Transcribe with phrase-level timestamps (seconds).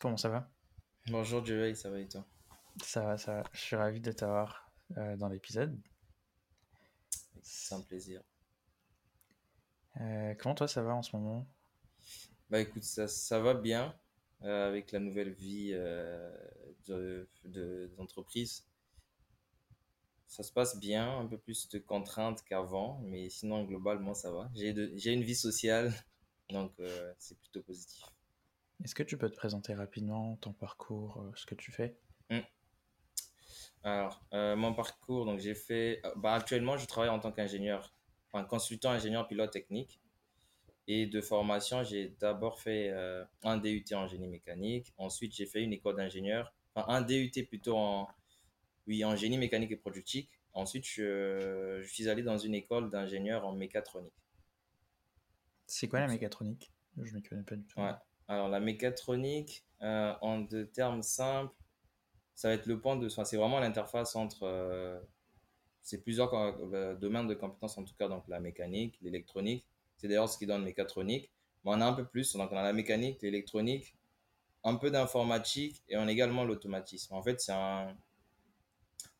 [0.00, 0.50] Comment ça va?
[1.06, 2.26] Bonjour Joey, ça va et toi?
[2.84, 3.42] Ça va, ça va.
[3.54, 5.80] Je suis ravi de t'avoir euh, dans l'épisode.
[7.42, 8.22] C'est un plaisir.
[10.00, 11.46] Euh, comment toi ça va en ce moment?
[12.50, 13.94] Bah écoute, ça, ça va bien
[14.42, 16.30] euh, avec la nouvelle vie euh,
[16.86, 18.64] de, de- d'entreprise.
[20.26, 24.50] Ça se passe bien, un peu plus de contraintes qu'avant, mais sinon globalement ça va.
[24.56, 25.92] J'ai une vie sociale,
[26.50, 26.72] donc
[27.18, 28.02] c'est plutôt positif.
[28.84, 31.96] Est-ce que tu peux te présenter rapidement ton parcours, euh, ce que tu fais?
[32.30, 32.40] Hmm.
[33.84, 37.92] Alors, euh, mon parcours, donc j'ai fait, euh, bah actuellement je travaille en tant qu'ingénieur,
[38.30, 40.00] enfin consultant ingénieur pilote technique.
[40.88, 44.92] Et de formation, j'ai d'abord fait euh, un DUT en génie mécanique.
[44.98, 46.54] Ensuite, j'ai fait une école d'ingénieur.
[46.74, 48.08] Enfin, un DUT plutôt en,
[48.86, 50.30] oui, en génie mécanique et productique.
[50.54, 54.14] Ensuite, je, je suis allé dans une école d'ingénieur en mécatronique.
[55.66, 56.72] C'est quoi la mécatronique?
[57.02, 57.80] Je m'y connais pas du tout.
[57.80, 57.92] ouais.
[58.32, 61.54] Alors, la mécatronique, euh, en deux termes simples,
[62.34, 64.98] ça va être le point de, enfin, c'est vraiment l'interface entre, euh,
[65.82, 69.66] c'est plusieurs euh, domaines de compétences en tout cas, donc la mécanique, l'électronique.
[69.98, 71.30] C'est d'ailleurs ce qui donne mécatronique.
[71.64, 73.94] Mais on a un peu plus, donc on a la mécanique, l'électronique,
[74.64, 77.14] un peu d'informatique et on a également l'automatisme.
[77.14, 77.94] En fait, c'est un,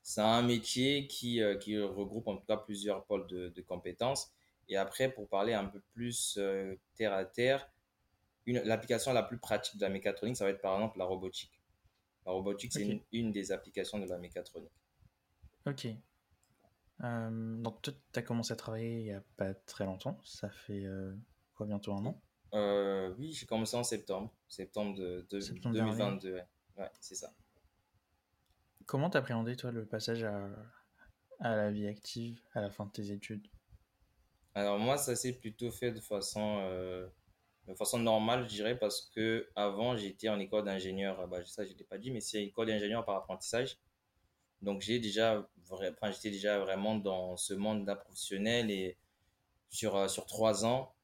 [0.03, 4.33] c'est un métier qui, qui regroupe en tout cas plusieurs pôles de, compétences.
[4.71, 6.41] Et après, pour parler un peu plus
[6.97, 7.69] terre à terre,
[8.47, 11.61] l'application la plus pratique de la mécatronique, ça va être par exemple la robotique.
[12.27, 14.73] La robotique, c'est une, une des applications de la mécatronique.
[15.67, 15.86] ok.
[17.03, 20.85] Euh, donc tu as commencé à travailler il y a pas très longtemps, ça fait
[20.85, 21.13] euh,
[21.55, 22.20] quoi, bientôt un an?
[22.55, 25.92] Euh, oui, j'ai commencé en septembre, septembre de, de Septembre dernier.
[25.97, 26.35] 2022.
[26.35, 26.47] Ouais,
[26.79, 27.35] Ouais, c'est ça.
[28.86, 30.48] Comment t'appréhendais toi le passage à,
[31.41, 33.48] à la vie active à la fin de tes études?
[34.55, 37.09] Alors moi, ça s'est plutôt fait de façon, euh,
[37.68, 41.18] de façon normale, je dirais, parce que avant, j'étais en école d'ingénieur.
[41.20, 43.78] Ah Bah, ça, je l'ai pas dit, mais c'est école d'ingénieur par apprentissage.
[44.62, 48.96] Donc j'ai déjà, enfin, j'étais déjà vraiment dans ce monde-là professionnel et
[49.70, 50.95] sur, euh, sur trois ans,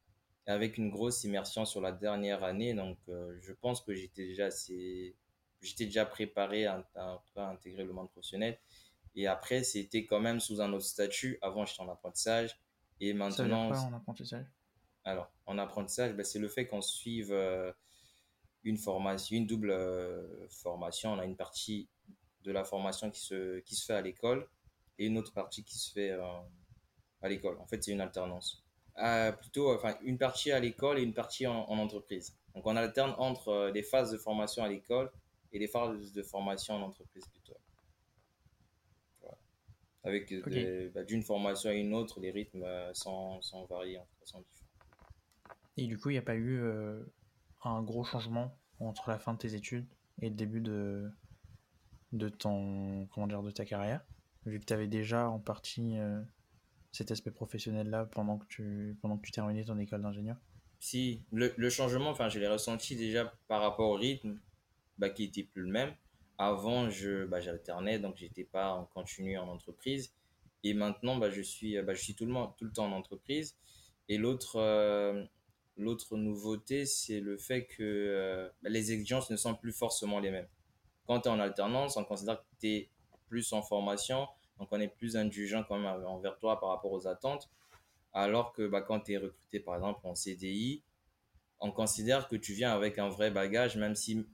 [0.46, 2.74] avec une grosse immersion sur la dernière année.
[2.74, 5.16] Donc euh, je pense que j'étais déjà assez,
[5.60, 6.84] j'étais déjà préparé à,
[7.36, 8.58] intégrer le monde professionnel.
[9.14, 11.38] Et après, c'était quand même sous un autre statut.
[11.42, 12.60] Avant, j'étais en apprentissage.
[13.00, 14.46] Et Ça veut dire maintenant, quoi en apprentissage?
[15.08, 17.72] Alors, en apprentissage, ben, c'est le fait qu'on suive euh,
[18.64, 21.12] une formation, une double euh, formation.
[21.12, 21.88] On a une partie
[22.42, 24.48] de la formation qui se, qui se fait à l'école
[24.98, 26.22] et une autre partie qui se fait euh,
[27.22, 27.58] à l'école.
[27.58, 28.64] En fait, c'est une alternance.
[29.40, 32.36] Plutôt, enfin, une partie à l'école et une partie en, en entreprise.
[32.54, 35.10] Donc, on alterne entre les phases de formation à l'école
[35.52, 37.56] et les phases de formation en entreprise plutôt.
[39.20, 39.38] Voilà.
[40.02, 44.06] Avec des- bah, d'une formation à une autre, les rythmes sont, sont variés, en.
[45.78, 47.00] Et du coup, il n'y a pas eu euh,
[47.62, 49.86] un gros changement entre la fin de tes études
[50.20, 51.08] et le début de,
[52.12, 54.04] de ton, comment dire, de ta carrière,
[54.44, 56.20] vu que tu avais déjà en partie euh,
[56.90, 60.36] cet aspect professionnel-là pendant que tu, pendant que tu terminais ton école d'ingénieur?
[60.80, 64.36] Si, le, le changement, enfin, je l'ai ressenti déjà par rapport au rythme,
[64.98, 65.94] bah, qui était plus le même.
[66.38, 70.12] Avant, je, bah, j'alternais, donc j'étais pas en continu en entreprise.
[70.64, 73.56] Et maintenant, bah, je suis, bah, je suis tout le, tout le temps en entreprise.
[74.08, 75.24] Et l'autre, euh,
[75.78, 80.30] l'autre nouveauté, c'est le fait que euh, bah, les exigences ne sont plus forcément les
[80.30, 80.48] mêmes.
[81.06, 82.90] Quand tu es en alternance, on considère que tu es
[83.28, 84.26] plus en formation,
[84.58, 87.48] donc on est plus indulgent quand même envers toi par rapport aux attentes.
[88.12, 90.82] Alors que bah, quand tu es recruté, par exemple, en CDI,
[91.60, 94.26] on considère que tu viens avec un vrai bagage, même si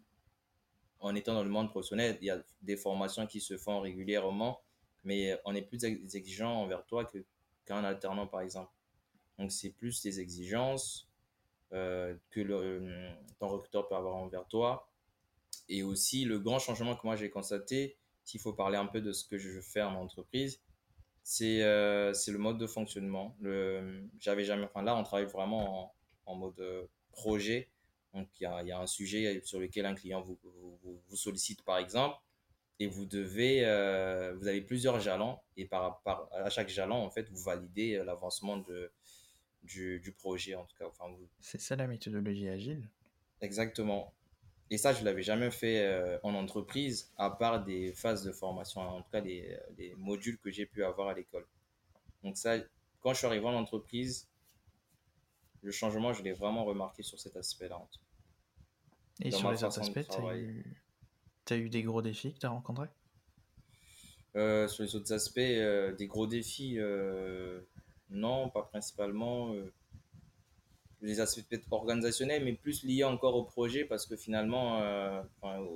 [1.01, 4.63] en étant dans le monde professionnel, il y a des formations qui se font régulièrement,
[5.05, 7.11] mais on est plus exigeant envers toi
[7.67, 8.73] qu'un alternant, par exemple.
[9.39, 11.11] Donc, c'est plus des exigences
[11.75, 14.89] euh, que le, ton recruteur peut avoir envers toi.
[15.69, 19.13] Et aussi, le grand changement que moi j'ai constaté, s'il faut parler un peu de
[19.13, 20.61] ce que je fais en entreprise,
[21.23, 23.37] c'est euh, le mode de fonctionnement.
[24.21, 25.95] J'avais jamais, enfin là, on travaille vraiment
[26.27, 27.71] en, mode euh, projet.
[28.13, 30.39] Donc, il y y a un sujet sur lequel un client vous,
[30.83, 32.17] vous, sollicite, par exemple,
[32.81, 37.29] et vous devez, euh, vous avez plusieurs jalons, et par, à chaque jalon, en fait,
[37.31, 38.91] vous validez euh, l'avancement de,
[39.65, 40.87] du, du projet, en tout cas.
[40.89, 42.91] Enfin, vous, C'est ça la méthodologie agile.
[43.41, 44.15] exactement.
[44.71, 48.81] Et ça, je l'avais jamais fait euh, en entreprise, à part des phases de formation,
[48.83, 51.47] en tout cas les, les modules que j'ai pu avoir à l'école.
[52.25, 52.57] Donc ça,
[53.01, 54.29] quand je suis arrivé en entreprise,
[55.63, 57.81] le changement, je l'ai vraiment remarqué sur cet aspect-là,
[59.21, 60.65] Et dans sur les autres aspects, tu as eu,
[61.45, 62.89] t'as eu des gros défis que tu as rencontrés?
[64.37, 66.77] Euh, sur les autres aspects, euh, des gros défis,
[68.15, 69.53] non, pas principalement.
[69.55, 69.73] Euh,
[71.01, 75.23] les aspects organisationnels, mais plus liés encore au projet parce que finalement, euh,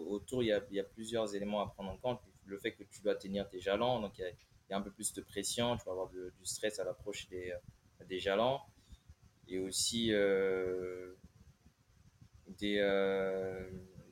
[0.08, 2.20] autour, il y, a, plusieurs éléments à prendre en compte.
[2.46, 4.22] Le fait que tu dois tenir tes jalons, donc il
[4.70, 7.52] y a, un peu plus de pression, tu vas avoir du stress à l'approche des,
[8.08, 8.58] des jalons
[9.48, 11.14] et aussi euh,
[12.58, 13.68] des, euh,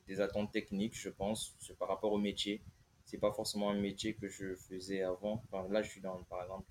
[0.07, 2.61] des attentes techniques, je pense, par rapport au métier.
[3.05, 5.43] C'est pas forcément un métier que je faisais avant.
[5.69, 6.65] Là, je suis dans, par exemple,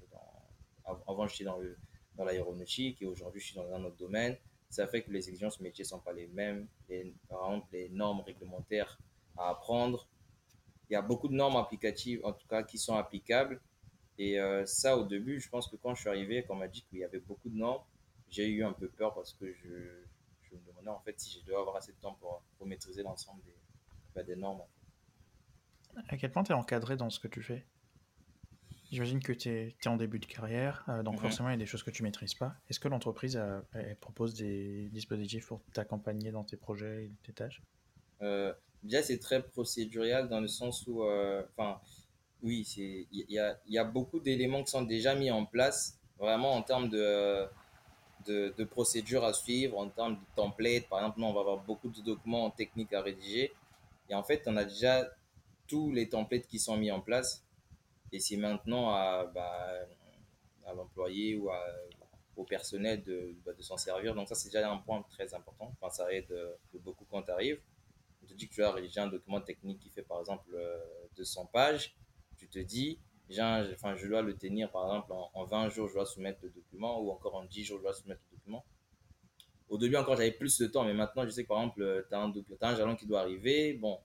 [0.87, 1.77] avant, j'étais dans le
[2.17, 4.37] dans l'aéronautique et aujourd'hui je suis dans un autre domaine.
[4.69, 6.67] Ça fait que les exigences métiers sont pas les mêmes.
[6.89, 8.99] Les, par exemple, les normes réglementaires
[9.37, 10.09] à apprendre.
[10.89, 13.61] Il y a beaucoup de normes applicatives, en tout cas, qui sont applicables.
[14.19, 16.69] Et euh, ça, au début, je pense que quand je suis arrivé, quand on m'a
[16.69, 17.83] dit qu'il y avait beaucoup de normes,
[18.29, 19.69] j'ai eu un peu peur parce que je,
[20.43, 23.03] je, me demandais en fait si je devais avoir assez de temps pour, pour maîtriser
[23.03, 23.55] l'ensemble des,
[24.15, 24.63] bah, des normes.
[26.09, 27.65] À quel point tu es encadré dans ce que tu fais?
[28.93, 31.21] J'imagine que tu es, en début de carrière, euh, donc mhm.
[31.21, 32.55] forcément il y a des choses que tu maîtrises pas.
[32.69, 33.41] Est-ce que l'entreprise
[34.01, 37.63] propose des dispositifs pour t'accompagner dans tes projets et tes tâches?
[38.23, 38.53] Euh,
[38.87, 41.81] Déjà c'est très procédurial dans le sens où, euh, enfin,
[42.43, 46.53] oui, il y a, y a, beaucoup d'éléments qui sont déjà mis en place, vraiment
[46.55, 47.47] en termes de,
[48.27, 50.89] de, de procédures à suivre, en termes de templates.
[50.89, 53.53] Par exemple, nous on va avoir beaucoup de documents techniques à rédiger.
[54.09, 55.09] Et en fait, on a déjà
[55.67, 57.43] tous les templates qui sont mis en place
[58.13, 59.69] et c'est maintenant à, bah,
[60.65, 61.51] à l'employé ou
[62.37, 64.15] au personnel de, bah, de s'en servir.
[64.15, 65.73] Donc ça, c'est déjà un point très important.
[65.81, 67.61] Enfin, ça aide euh, beaucoup quand tu arrives.
[68.23, 70.47] On te dit que tu as rédigé un document technique qui fait par exemple
[71.17, 71.97] 200 euh, pages.
[72.37, 72.99] Tu te dis,
[73.31, 77.01] enfin, je dois le tenir par exemple en, 20 jours, je dois soumettre le document
[77.01, 78.65] ou encore en 10 jours, je dois soumettre le document.
[79.69, 82.15] Au début encore, j'avais plus de temps, mais maintenant, je sais que par exemple, tu
[82.15, 83.75] as, un jalon qui doit arriver.
[83.75, 83.99] Bon,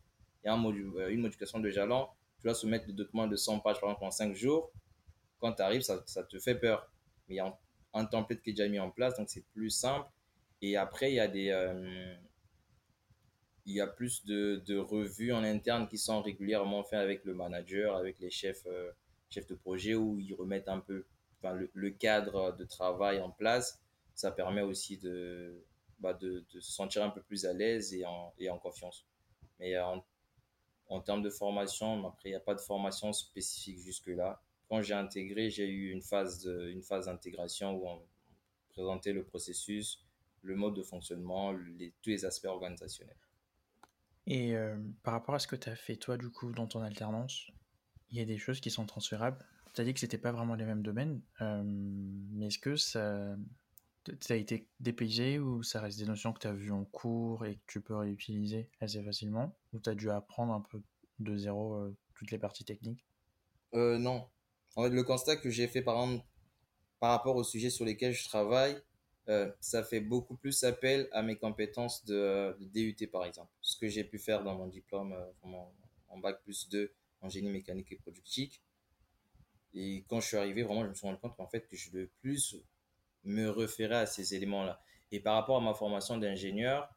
[0.43, 2.07] il y a un euh, une modification de jalon
[2.41, 4.71] tu dois soumettre le document de 100 pages, par exemple, en 5 jours.
[5.39, 6.91] Quand tu arrives, ça, te fait peur.
[7.27, 7.55] Mais il y a
[7.93, 10.09] un, template qui est déjà mis en place, donc c'est plus simple.
[10.63, 11.49] Et après, il y a des.
[11.49, 12.15] Euh,
[13.67, 18.19] y a plus de, revues en interne qui sont régulièrement faites avec le manager, avec
[18.19, 18.91] les chefs, euh,
[19.29, 21.05] chefs de projet, où ils remettent un peu
[21.43, 23.79] le, cadre de travail en place.
[24.15, 25.63] Ça permet aussi de,
[25.99, 29.05] bah, de, se sentir un peu plus à l'aise et en, confiance.
[29.59, 30.03] Mais en
[30.91, 34.41] en termes de formation, après, il n'y a pas de formation spécifique jusque-là.
[34.69, 38.01] Quand j'ai intégré, j'ai eu une phase, une phase d'intégration où on
[38.69, 40.05] présentait le processus,
[40.41, 41.53] le mode de fonctionnement,
[42.01, 43.15] tous les aspects organisationnels.
[44.27, 46.81] Et euh, par rapport à ce que tu as fait toi, du coup, dans ton
[46.81, 47.49] alternance,
[48.09, 49.37] il y a des choses qui sont transférables.
[49.73, 52.75] Tu as dit que ce n'était pas vraiment les mêmes domaines, euh, mais est-ce que
[52.75, 53.35] ça,
[54.29, 57.55] a été dépaysé ou ça reste des notions que tu as vues en cours et
[57.55, 59.55] que tu peux réutiliser assez facilement?
[59.73, 60.81] Ou tu as dû apprendre un peu
[61.19, 63.05] de zéro euh, toutes les parties techniques?
[63.73, 64.27] Euh, Non.
[64.75, 65.97] En fait, le constat que j'ai fait par
[67.01, 68.81] rapport aux sujets sur lesquels je travaille,
[69.27, 73.51] euh, ça fait beaucoup plus appel à mes compétences de, DUT par exemple.
[73.61, 77.91] Ce que j'ai pu faire dans mon diplôme en bac plus 2 en génie mécanique
[77.91, 78.61] et productique.
[79.73, 81.91] Et quand je suis arrivé, vraiment, je me suis rendu compte qu'en fait, que je
[81.91, 82.57] devais plus
[83.23, 84.81] me référer à ces éléments-là.
[85.11, 86.89] Et par rapport à ma formation d'ingénieur,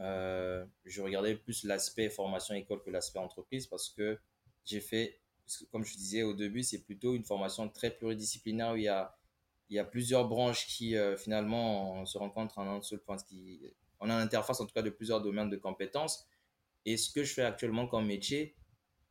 [0.00, 4.18] euh, je regardais plus l'aspect formation école que l'aspect entreprise parce que
[4.64, 5.20] j'ai fait,
[5.70, 9.84] comme je disais au début, c'est plutôt une formation très pluridisciplinaire où il y a,
[9.84, 13.16] plusieurs branches qui euh, finalement se rencontrent en un seul point.
[13.16, 13.60] Qui,
[14.00, 16.26] on a l'interface en tout cas de plusieurs domaines de compétences.
[16.86, 18.54] Et ce que je fais actuellement comme métier,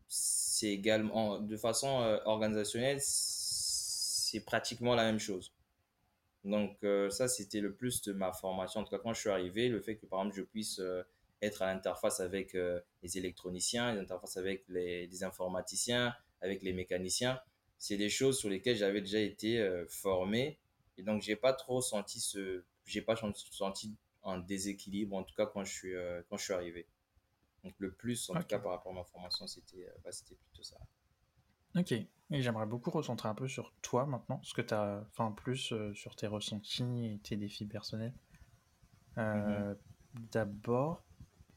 [0.08, 5.53] c'est également de façon euh, organisationnelle, c'est pratiquement la même chose.
[6.44, 8.82] Donc euh, ça, c'était le plus de ma formation.
[8.82, 11.04] En tout cas, quand je suis arrivé, le fait que par exemple, je puisse euh,
[11.42, 17.40] être à l'interface avec euh, les électroniciens, l'interface avec les, informaticiens, avec les mécaniciens,
[17.78, 20.60] c'est des choses sur lesquelles j'avais déjà été formé.
[20.98, 23.16] Et donc, j'ai pas trop senti ce, j'ai pas
[23.52, 25.94] senti un déséquilibre, en tout cas quand je suis,
[26.30, 26.88] quand je suis arrivé.
[27.64, 30.64] Donc le plus, en tout cas par rapport à ma formation, c'était bah, c'était plutôt
[30.64, 30.78] ça.
[31.76, 32.08] Ok, et
[32.42, 35.94] j'aimerais beaucoup recentrer un peu sur toi maintenant, ce que tu as, enfin plus euh,
[35.94, 38.14] sur tes ressentis et tes défis personnels.
[39.18, 39.78] Euh, mhm.
[40.32, 41.04] D'abord,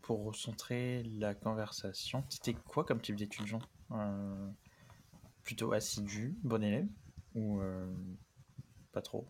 [0.01, 3.61] pour recentrer la conversation, c'était quoi comme type d'étudiant?
[3.93, 4.51] Euh,
[5.45, 6.89] Plutôt assidu, bon élève
[7.35, 7.61] ou
[8.93, 9.29] pas trop?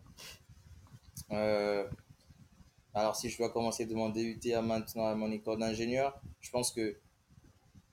[2.93, 6.49] Alors si je dois commencer de mon DUT à maintenant à mon école d'ingénieur, je
[6.49, 6.97] pense que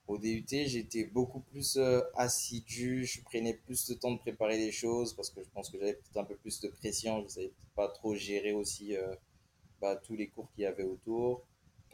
[0.06, 4.72] au DUT, j'étais beaucoup plus euh, assidu, je prenais plus de temps de préparer les
[4.72, 7.28] choses parce que je pense que j'avais peut-être un peu plus de pression, je ne
[7.28, 9.14] savais pas trop gérer aussi euh,
[9.80, 11.42] bah, tous les cours qu'il y avait autour.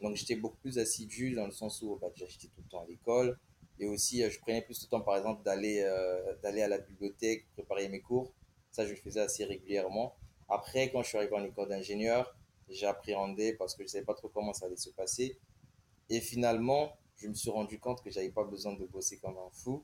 [0.01, 2.87] Donc j'étais beaucoup plus assidu dans le sens où bah, j'étais tout le temps à
[2.87, 3.37] l'école
[3.79, 7.87] et aussi euh, je prenais plus de temps par exemple d'aller à la bibliothèque, préparer
[7.87, 8.33] mes cours.
[8.71, 10.15] Ça, je le faisais assez régulièrement.
[10.49, 12.35] Après, quand je suis arrivé en école d'ingénieur,
[12.69, 15.37] j'appréhendais parce que je savais pas trop comment ça allait se passer.
[16.09, 19.49] Et finalement, je me suis rendu compte que j'avais pas besoin de bosser comme un
[19.51, 19.83] fou.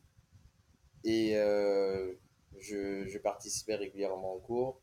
[1.04, 2.14] Et euh,
[2.58, 4.82] je, participais régulièrement aux cours.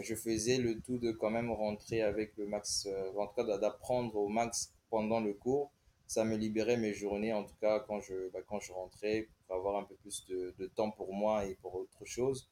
[0.00, 3.58] Je faisais le tout de quand même rentrer avec le max, euh, en tout cas
[3.58, 5.72] d'apprendre au max pendant le cours.
[6.06, 9.56] Ça me libérait mes journées, en tout cas quand je, bah, quand je rentrais, pour
[9.56, 12.50] avoir un peu plus de, de, temps pour moi et pour autre chose.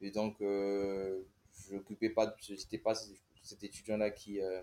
[0.00, 1.22] Et donc, euh,
[1.68, 2.94] je n'occupais pas, j'étais pas
[3.42, 4.62] cet étudiant-là qui, euh,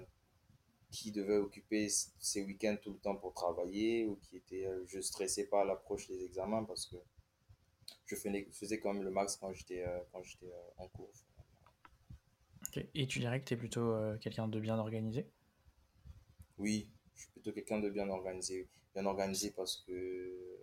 [0.92, 5.00] qui devait occuper ses week-ends tout le temps pour travailler ou qui était, euh, je
[5.00, 6.98] stressais pas à l'approche des examens parce que
[8.06, 11.10] je faisais, quand même le max quand j'étais euh, quand j'étais euh, en cours.
[12.68, 12.90] Okay.
[12.94, 15.30] Et tu dirais que tu es plutôt quelqu'un de bien organisé?
[16.58, 18.68] Oui, je suis plutôt quelqu'un de bien organisé.
[18.94, 20.58] Bien organisé parce que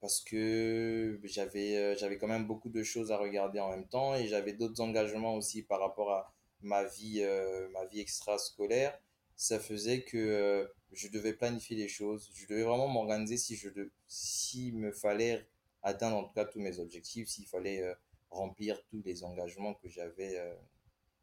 [0.00, 4.28] parce que j'avais j'avais quand même beaucoup de choses à regarder en même temps et
[4.28, 8.98] j'avais d'autres engagements aussi par rapport à ma vie euh, ma vie extrascolaire
[9.36, 13.68] ça faisait que euh, je devais planifier les choses je devais vraiment m'organiser si je
[13.68, 15.48] de, s'il me fallait
[15.82, 17.94] atteindre en tout cas tous mes objectifs s'il fallait euh,
[18.30, 20.38] remplir tous les engagements que j'avais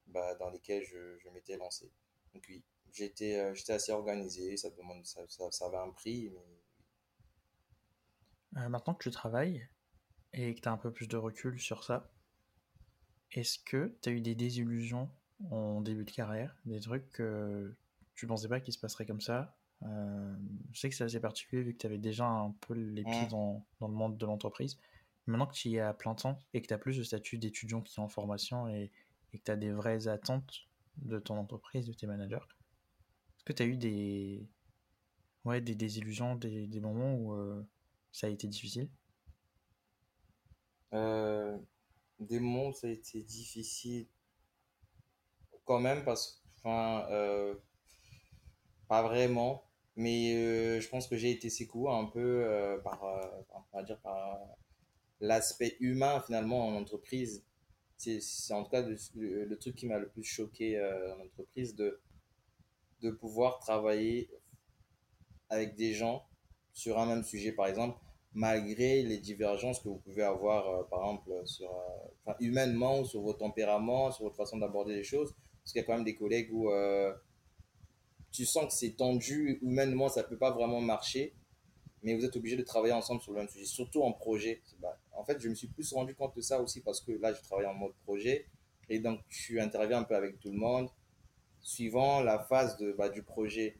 [0.08, 1.90] bah, dans lesquels je, je m'étais lancé.
[2.34, 6.34] Donc oui j'étais j'étais assez organisé ça demande ça, ça, ça avait un prix
[8.52, 9.68] maintenant que tu travailles
[10.34, 12.12] et que tu as un peu plus de recul sur ça,
[13.32, 15.10] est-ce que tu as eu des désillusions
[15.52, 17.74] en début de carrière, des trucs que
[18.16, 19.56] tu pensais pas qu'il se passerait comme ça.
[19.84, 20.36] Euh,
[20.74, 23.28] Je sais que c'est assez particulier vu que tu avais déjà un peu les pieds
[23.28, 24.80] dans, dans le monde de l'entreprise.
[25.28, 27.38] Maintenant que tu y es à plein temps et que tu as plus le statut
[27.38, 28.92] d'étudiant qui est en formation et,
[29.34, 30.68] et que tu as des vraies attentes
[30.98, 34.48] de ton entreprise, de tes managers, est-ce que tu as eu des,
[35.46, 37.62] ouais, des désillusions, des, des moments où euh,
[38.12, 38.90] ça a été difficile?
[40.94, 41.58] Euh,
[42.20, 44.08] des moments où ça a été difficile
[45.68, 47.56] quand même parce que enfin euh,
[48.88, 49.64] pas vraiment
[49.96, 53.04] mais euh, je pense que j'ai été secoué un peu euh, par
[53.54, 54.40] on va dire par
[55.20, 57.44] l'aspect humain finalement en entreprise
[57.98, 58.22] c'est
[58.54, 62.00] en tout cas le, truc qui m'a le plus choqué en entreprise de
[63.02, 64.30] de pouvoir travailler
[65.50, 66.26] avec des gens
[66.74, 67.98] sur un même sujet, par exemple,
[68.34, 74.12] malgré les divergences que vous pouvez avoir, par exemple, sur, euh, humainement, sur vos tempéraments,
[74.12, 75.34] sur votre façon d'aborder les choses.
[75.68, 77.14] Parce qu'il y a quand même des collègues où euh,
[78.32, 81.34] tu sens que c'est tendu, humainement, ça peut pas vraiment marcher,
[82.04, 84.62] mais vous êtes obligé de travailler ensemble sur le même sujet, surtout en projet.
[84.80, 87.34] Bah, en fait, je me suis plus rendu compte de ça aussi parce que là,
[87.34, 88.46] je travaille en mode projet,
[88.88, 90.88] et donc tu interviens un peu avec tout le monde,
[91.60, 93.78] suivant la phase de, bah, du projet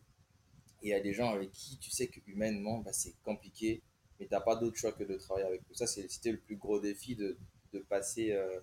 [0.84, 3.82] et il y a des gens avec qui tu sais que humainement, bah, c'est compliqué,
[4.20, 5.74] mais tu n'as pas d'autre choix que de travailler avec eux.
[5.74, 7.38] Ça, c'était le plus gros défi de,
[7.72, 8.60] de passer, euh,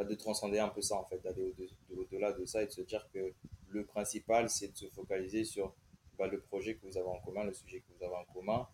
[0.00, 2.66] bah, de transcender un peu ça, en fait, d'aller au- de- au-delà de ça et
[2.66, 3.34] de se dire que
[3.68, 5.74] le principal, c'est de se focaliser sur
[6.16, 8.66] bah, le projet que vous avez en commun, le sujet que vous avez en commun.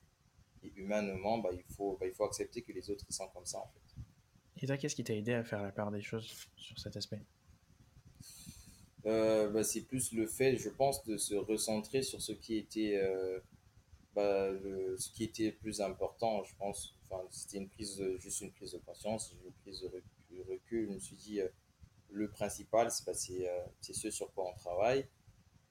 [0.63, 3.45] Et humainement, bah, il faut, bah, il faut accepter que les autres ils sont comme
[3.45, 4.63] ça, en fait.
[4.63, 7.21] Et toi, qu'est-ce qui t'a aidé à faire la part des choses sur cet aspect?
[9.07, 13.01] Euh, bah, c'est plus le fait, je pense, de se recentrer sur ce qui était,
[13.03, 13.41] euh,
[14.15, 16.95] bah, le- ce qui était le plus important, je pense.
[17.05, 20.03] Enfin, c'était une prise, de- juste une prise de conscience, une prise de recul.
[20.49, 20.87] Recul.
[20.89, 21.49] Je me suis dit, euh,
[22.11, 25.07] le principal, c'est bah, ce sur quoi on travaille.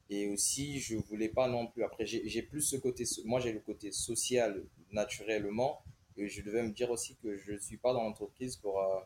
[0.09, 1.83] Et aussi, je voulais pas non plus.
[1.83, 3.05] Après, j'ai plus ce côté.
[3.25, 5.83] Moi, j'ai le côté social naturellement.
[6.17, 8.99] Et je devais me dire aussi que je ne suis pas dans l'entreprise pour, euh,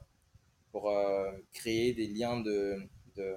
[0.72, 0.92] pour
[1.54, 2.80] créer des liens de,
[3.16, 3.36] de,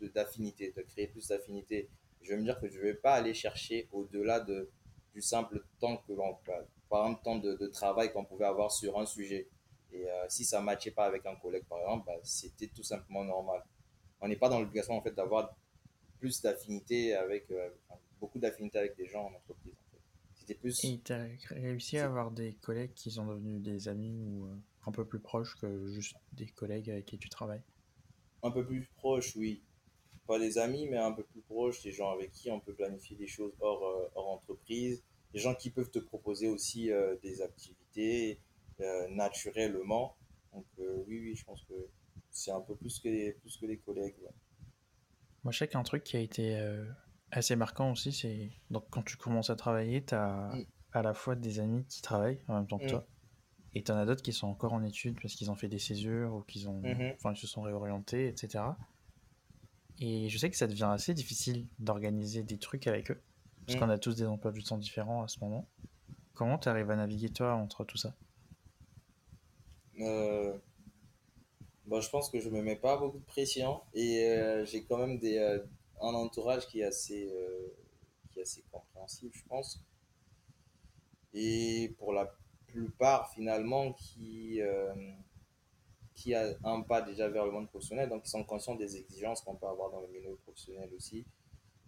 [0.00, 1.88] de- d'affinité, de créer plus d'affinité.
[2.22, 4.70] Je vais me dire que je ne vais pas aller chercher au-delà de,
[5.14, 6.36] du simple temps que l'on
[6.88, 9.48] par exemple, temps de travail qu'on pouvait avoir sur un sujet.
[9.92, 12.82] Et euh, si ça ne matchait pas avec un collègue, par exemple, bah, c'était tout
[12.82, 13.62] simplement normal.
[14.20, 15.56] On n'est pas dans l'obligation en fait d'avoir
[16.18, 17.70] plus d'affinité avec euh,
[18.20, 19.74] beaucoup d'affinité avec des gens en entreprise.
[19.74, 20.02] En fait.
[20.34, 24.46] C'était plus Et t'as réussi à avoir des collègues qui sont devenus des amis ou
[24.46, 27.62] euh, un peu plus proches que juste des collègues avec qui tu travailles?
[28.42, 29.62] Un peu plus proche, oui.
[30.26, 33.16] Pas des amis, mais un peu plus proche, des gens avec qui on peut planifier
[33.16, 35.02] des choses hors, hors entreprise,
[35.32, 38.40] des gens qui peuvent te proposer aussi euh, des activités
[39.10, 40.16] naturellement.
[40.52, 41.74] Donc euh, oui, oui, je pense que
[42.30, 44.16] c'est un peu plus que les, plus que les collègues.
[44.22, 44.34] ouais.
[45.44, 46.84] Moi, je sais qu'un truc qui a été euh,
[47.30, 51.14] assez marquant aussi, c'est donc quand tu commences à travailler, tu as Mm, à la
[51.14, 53.06] fois des amis qui travaillent en même temps que mm, toi,
[53.74, 55.78] et tu en as d'autres qui sont encore en études parce qu'ils ont fait des
[55.78, 58.64] césures ou qu'ils ont, mhm, ils se sont réorientés, etc.
[60.00, 63.20] Et je sais que ça devient assez difficile d'organiser des trucs avec eux,
[63.66, 63.80] parce mm.
[63.80, 65.68] qu'on a tous des emplois du temps différents à ce moment.
[66.34, 68.14] Comment tu arrives à naviguer toi entre tout ça?
[70.00, 70.58] Euh,
[71.86, 74.98] Bon, je pense que je me mets pas beaucoup de pression et euh, j'ai quand
[74.98, 75.58] même des, euh,
[76.02, 77.68] un entourage qui est assez, euh,
[78.30, 79.82] qui est assez compréhensif, je pense.
[81.32, 82.34] Et pour la
[82.66, 84.60] plupart, finalement, qui,
[86.14, 89.40] qui a un pas déjà vers le monde professionnel, donc ils sont conscients des exigences
[89.42, 91.24] qu'on peut avoir dans le milieu professionnel aussi.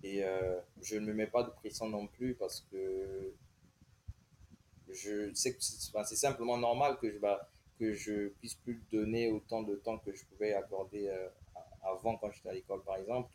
[0.03, 0.23] Et
[0.83, 3.35] je ne me mets pas de pression non plus parce que
[4.89, 7.49] je sais c'est simplement normal que je, bah,
[7.81, 11.29] que je puisse plus donner autant de temps que je pouvais accorder euh,
[11.83, 13.33] avant quand j'étais à l'école, par exemple.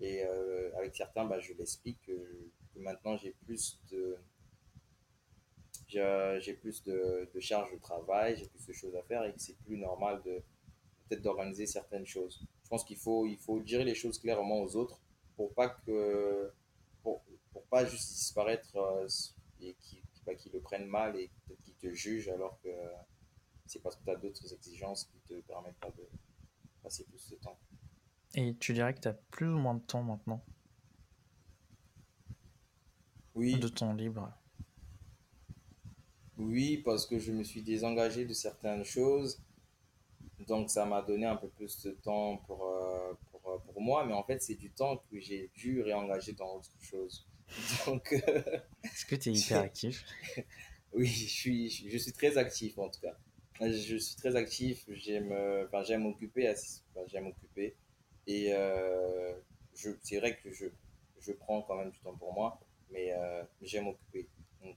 [0.00, 4.16] Et euh, avec certains, bah, je l'explique que, que maintenant j'ai plus de,
[5.88, 9.40] j'ai plus de, de charges de travail, j'ai plus de choses à faire et que
[9.40, 10.40] c'est plus normal de
[11.08, 12.40] peut-être d'organiser certaines choses.
[12.62, 15.00] Je pense qu'il faut, il faut dire les choses clairement aux autres
[15.36, 16.52] pour pas que
[17.02, 19.08] pour, pour pas juste disparaître euh,
[19.60, 22.68] et qu'ils bah, qu'ils le prennent mal et peut-être qu'ils te jugent alors que
[23.70, 26.08] c'est parce que tu as d'autres exigences qui te permettent pas de
[26.82, 27.58] passer plus de temps.
[28.34, 30.44] Et tu dirais que tu as plus ou moins de temps maintenant,
[33.34, 34.32] Oui, de temps libre?
[36.38, 39.40] oui, parce que je me suis désengagé de certaines choses
[40.48, 44.04] Donc ça m'a donné un peu plus de temps pour, euh, pour, euh, pour moi,
[44.06, 47.26] mais en fait c'est du temps que j'ai dû réengager dans autre chose.
[47.86, 48.42] Donc euh,
[48.82, 50.04] Est-ce que tu es hyper j'ai- actif?
[50.92, 53.16] oui, je suis, je suis très actif en tout cas.
[53.60, 57.76] Je suis très actif, j'aime euh, enfin, j'aime m'occuper, enfin, j'aime m'occuper.
[58.26, 59.34] Et euh,
[59.74, 60.66] je, c'est vrai que je,
[61.18, 62.58] je prends quand même du temps pour moi,
[62.90, 64.28] mais euh, j'aime m'occuper.
[64.62, 64.76] Donc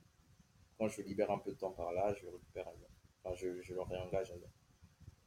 [0.78, 2.90] quand je libère un peu de temps par là, je le récupère ailleurs.
[3.24, 4.50] Enfin, je, je le réengage ailleurs.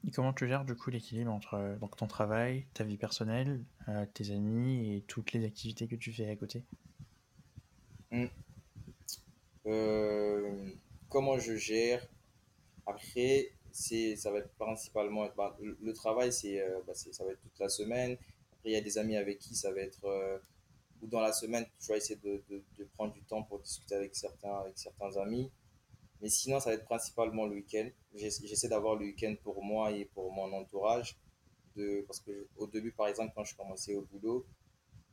[0.06, 3.64] Et comment tu gères du coup l'équilibre entre euh, donc, ton travail, ta vie personnelle,
[3.88, 6.62] euh, tes amis et toutes les activités que tu fais à côté?
[8.10, 8.26] Hmm.
[9.66, 10.70] Euh,
[11.08, 12.06] comment je gère?
[12.86, 17.40] Après, c'est, ça va être principalement, bah, le, travail, euh, bah, c'est- ça va être
[17.42, 18.12] toute la semaine.
[18.52, 20.38] Après, il y a des amis avec qui ça va être, euh,
[21.02, 22.42] ou dans la semaine, je vais essayer de,
[22.94, 25.50] prendre du temps pour discuter avec certains, avec certains amis.
[26.22, 27.88] Mais sinon, ça va être principalement le week-end.
[28.14, 31.16] J'essa- J'essaie d'avoir le week-end pour moi et pour mon entourage.
[31.76, 34.46] De, parce que au début, par exemple, quand je commençais au boulot,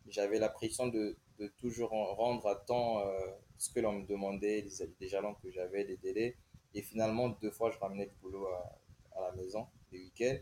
[0.08, 1.18] j'avais la pression de,
[1.60, 3.10] toujours en rendre à temps euh,
[3.58, 6.36] ce que l'on me demandait, les, les jalons que j'avais, les délais.
[6.74, 8.80] Et finalement, deux fois, je ramenais du boulot à,
[9.16, 10.38] à la maison, les week-ends.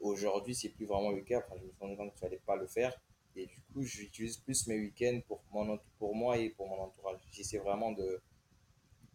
[0.00, 1.38] Aujourd'hui, c'est plus vraiment le cas.
[1.38, 3.00] Enfin, je me suis rendu compte qu'il fallait pas le faire.
[3.34, 7.20] Et du coup, j'utilise plus mes week-ends pour, mon, pour moi et pour mon entourage.
[7.30, 8.20] J'essaie vraiment de,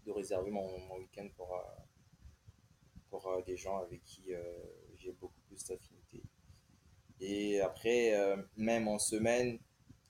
[0.05, 1.61] de réserver mon, mon week-end pour, euh,
[3.09, 4.41] pour euh, des gens avec qui euh,
[4.97, 6.21] j'ai beaucoup plus d'affinité.
[7.19, 8.15] Et après,
[8.57, 9.59] même en semaine,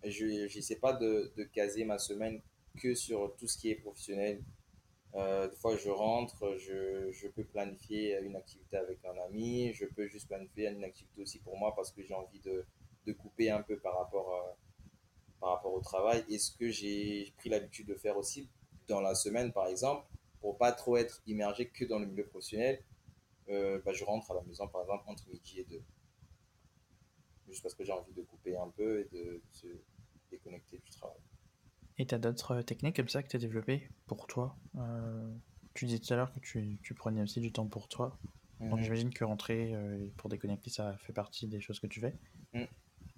[0.06, 2.42] je n'essaie pas de, de caser ma semaine
[2.82, 4.42] que sur tout ce qui est professionnel.
[5.16, 9.86] Euh, des fois, je rentre, je, je peux planifier une activité avec un ami, je
[9.86, 12.66] peux juste planifier une activité aussi pour moi parce que j'ai envie de,
[13.06, 14.58] de couper un peu par rapport, à-
[15.42, 16.24] par rapport au travail.
[16.30, 18.50] Et ce que j'ai pris l'habitude de faire aussi
[18.88, 20.08] dans la semaine, par exemple,
[20.42, 22.84] pour pas trop être immergé que dans le milieu professionnel,
[23.50, 25.84] euh, bah, je rentre à la maison, par exemple, entre midi et deux,
[27.48, 29.68] juste parce que j'ai envie de couper un peu et de se
[30.32, 31.20] déconnecter du travail.
[32.02, 34.58] Et tu as d'autres euh, techniques comme ça que tu as développées pour toi?
[34.76, 35.32] Euh,
[35.76, 38.18] tu disais tout à l'heure que tu, tu prenais aussi du temps pour toi.
[38.72, 38.82] Donc Mhm.
[38.82, 42.18] j'imagine que rentrer euh, pour déconnecter, ça fait partie des choses que tu fais.
[42.54, 42.68] Mhm.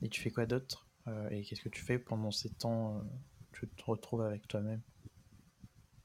[0.03, 0.87] Et tu fais quoi d'autre?
[1.07, 3.01] Euh, et qu'est-ce que tu fais pendant ces temps
[3.53, 4.81] tu te retrouves avec toi-même?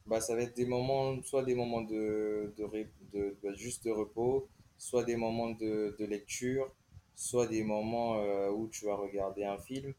[0.07, 3.85] Bah, ça va être des moments, soit des moments de, de, ré- de- de- juste
[3.85, 6.73] de repos, soit des moments de, de lecture,
[7.14, 8.17] soit des moments
[8.51, 9.93] où tu vas regarder un film.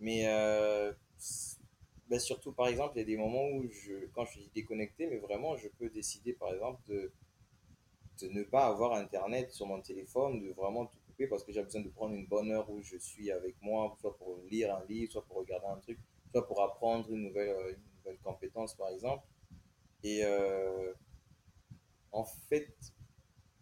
[0.00, 0.26] Mais
[2.08, 5.06] bah, surtout, par exemple, il y a des moments où, je, quand je suis déconnecté,
[5.08, 7.12] mais vraiment, je peux décider, par exemple, de,
[8.20, 11.62] de ne pas avoir Internet sur mon téléphone, de vraiment tout couper parce que j'ai
[11.62, 14.84] besoin de prendre une bonne heure où je suis avec moi, soit pour lire un
[14.86, 15.98] livre, soit pour regarder un truc,
[16.32, 19.24] soit pour apprendre une nouvelle, euh, une nouvelle compétence, par exemple.
[20.02, 20.92] Et euh,
[22.12, 22.74] en fait,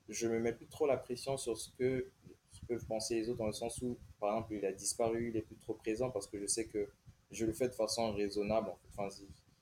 [0.08, 2.10] je me mets plus trop la pression sur ce que
[2.52, 5.36] ce peuvent penser les autres dans le sens où, par exemple, il a disparu, il
[5.36, 6.88] est plus trop présent parce que je sais que
[7.36, 8.68] je le fais de façon raisonnable.
[8.70, 8.88] En fait.
[8.96, 9.08] Enfin,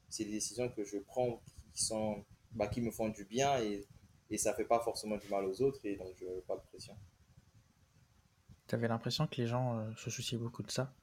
[0.08, 1.42] c'est des décisions que je prends
[1.74, 3.86] qui sont, bah, qui me font du bien et,
[4.30, 6.96] et ça fait pas forcément du mal aux autres et donc je pas de pression.
[8.66, 10.94] T'avais l'impression que les gens euh, se souciaient beaucoup de ça?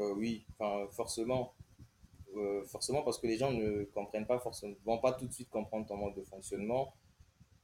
[0.00, 1.54] Euh, oui, enfin, forcément,
[2.36, 5.50] euh, forcément parce que les gens ne comprennent pas forcément, vont pas tout de suite
[5.50, 6.94] comprendre ton mode de fonctionnement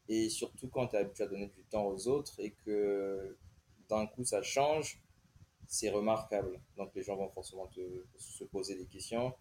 [0.09, 3.37] Et surtout quand tu es habitué à donner du temps aux autres et que
[3.89, 5.01] d'un coup ça change,
[5.69, 6.61] c'est remarquable.
[6.77, 7.81] Donc les gens vont forcément te,
[8.17, 9.33] se poser des questions.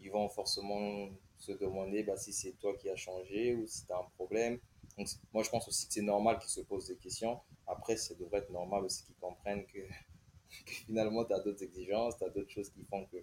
[0.00, 3.92] Ils vont forcément se demander bah, si c'est toi qui as changé ou si tu
[3.92, 4.58] as un problème.
[4.98, 7.40] Donc, moi je pense aussi que c'est normal qu'ils se posent des questions.
[7.66, 9.78] Après, ça devrait être normal aussi qu'ils comprennent que,
[10.66, 13.18] que finalement, tu as d'autres exigences, tu as d'autres choses qui font que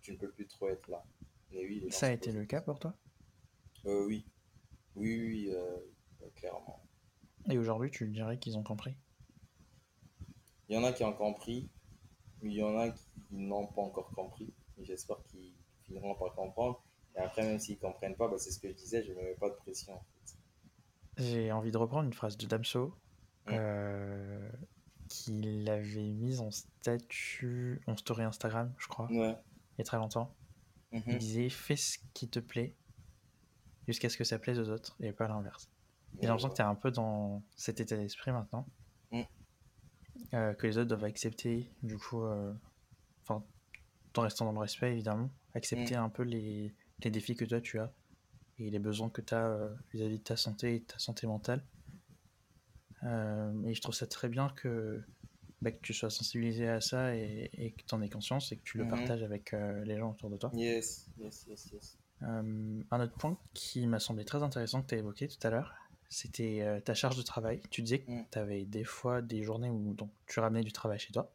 [0.00, 1.04] tu ne peux plus trop être là.
[1.52, 2.94] Mais oui, ça a été le cas pour toi?
[3.84, 4.24] Euh, Oui.
[4.96, 5.76] Oui, oui, euh,
[6.34, 6.82] clairement.
[7.48, 8.96] Et aujourd'hui, tu dirais qu'ils ont compris?
[10.68, 11.68] Il y en a qui ont compris,
[12.42, 14.52] il y en a qui n'ont pas encore compris.
[14.82, 15.54] J'espère qu'ils
[15.86, 16.82] finiront par comprendre.
[17.16, 19.16] Et après, même s'ils ne comprennent pas, bah, c'est ce que je disais, je ne
[19.16, 20.00] me mets pas de pression.
[21.16, 22.94] J'ai envie de reprendre une phrase de Damso
[23.48, 24.50] euh,
[25.08, 29.36] qu'il avait mise en statut, en story Instagram, je crois, il
[29.78, 30.34] y a très longtemps.
[30.92, 31.18] Il mhm.
[31.18, 32.74] disait Fais ce qui te plaît
[33.86, 35.70] jusqu'à ce que ça plaise aux autres et pas l'inverse.
[36.20, 38.66] J'ai l'impression que tu es un peu dans cet état d'esprit maintenant.
[39.10, 39.22] Mm.
[40.34, 42.52] Euh, que les autres doivent accepter, du coup, euh,
[43.22, 43.44] enfin,
[44.16, 46.00] en restant dans le respect évidemment, accepter mm.
[46.00, 47.92] un peu les, les, défis que toi tu as
[48.58, 51.26] et les besoins que tu as euh, vis-à-vis de ta santé et de ta santé
[51.26, 51.64] mentale.
[53.02, 55.02] et je trouve ça très bien que,
[55.62, 58.56] bah, que tu sois sensibilisé à ça et, et que tu en aies conscience et
[58.56, 58.90] que tu le mm-hmm.
[58.90, 60.50] partages avec les gens autour de toi.
[60.54, 61.98] Yes, yes, yes, yes.
[62.20, 65.74] un autre point qui m'a semblé très intéressant que tu as évoqué tout à l'heure,
[66.10, 67.62] c'était euh, ta charge de travail.
[67.70, 68.26] Tu disais que mm.
[68.30, 71.32] tu avais des fois des journées où donc, tu ramenais du travail chez toi.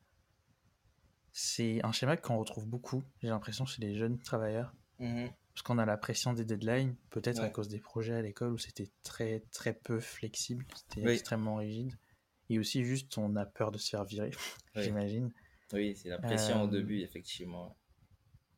[1.32, 4.74] C'est un schéma qu'on retrouve beaucoup, j'ai l'impression, chez les jeunes travailleurs.
[5.00, 5.32] Mm-hmm.
[5.54, 8.58] Parce qu'on a la pression des deadlines, peut-être à cause des projets à l'école où
[8.58, 11.98] c'était très très peu flexible, c'était extrêmement rigide.
[12.50, 14.32] Et aussi juste on a peur de se faire virer,
[14.76, 15.32] j'imagine.
[15.72, 17.78] Oui, c'est la pression au euh, début, effectivement.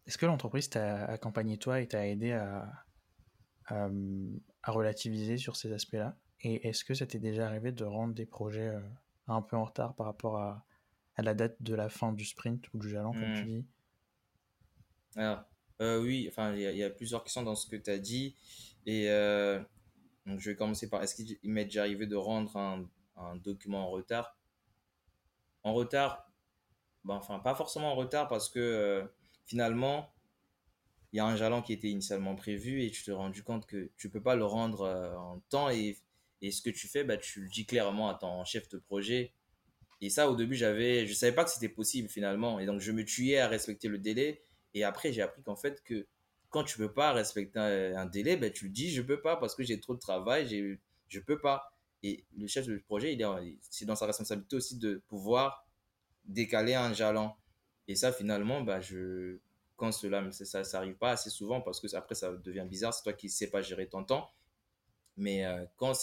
[0.07, 2.86] Est-ce que l'entreprise t'a accompagné toi et t'a aidé à,
[3.67, 8.25] à relativiser sur ces aspects-là Et est-ce que ça t'est déjà arrivé de rendre des
[8.25, 8.79] projets euh,
[9.27, 10.65] un peu en retard par rapport à,
[11.15, 13.45] à, la date de la fin du sprint ou du jalon, comme tu hmm.
[13.45, 13.65] dis?
[15.15, 15.43] Alors,
[15.81, 18.35] euh, oui, enfin, il y, a plusieurs questions dans ce que tu as dit.
[18.85, 19.59] Et euh,
[20.25, 23.87] donc je vais commencer par est-ce qu'il m'est déjà arrivé de rendre un, un, document
[23.87, 24.37] en retard?
[25.63, 26.31] En retard,
[27.03, 29.09] ben, enfin, pas forcément en retard parce que
[29.45, 30.09] finalement,
[31.13, 33.89] il y a un jalon qui était initialement prévu et tu te rendu compte que
[33.97, 35.97] tu peux pas le rendre euh, en temps et,
[36.41, 39.31] et ce que tu fais, bah, tu le dis clairement à ton chef de projet.
[40.01, 42.59] Et ça, au début, j'avais, je savais pas que c'était possible finalement.
[42.59, 44.41] Et donc, je me tuais à respecter le délai.
[44.73, 46.05] Et après, j'ai appris qu'en fait, que
[46.49, 49.55] quand tu peux pas respecter un, délai, bah, tu le dis, je peux pas parce
[49.55, 51.73] que j'ai trop de travail, j'ai, je peux pas.
[52.03, 55.67] Et le chef de projet, il est, c'est dans sa responsabilité aussi de pouvoir
[56.25, 57.31] décaler un jalon.
[57.87, 59.39] Et ça, finalement, bah, je,
[59.77, 63.13] quand cela, ça n'arrive pas assez souvent parce que après ça devient bizarre, c'est toi
[63.13, 64.29] qui sais pas gérer ton temps.
[65.15, 65.93] Mais euh, quand,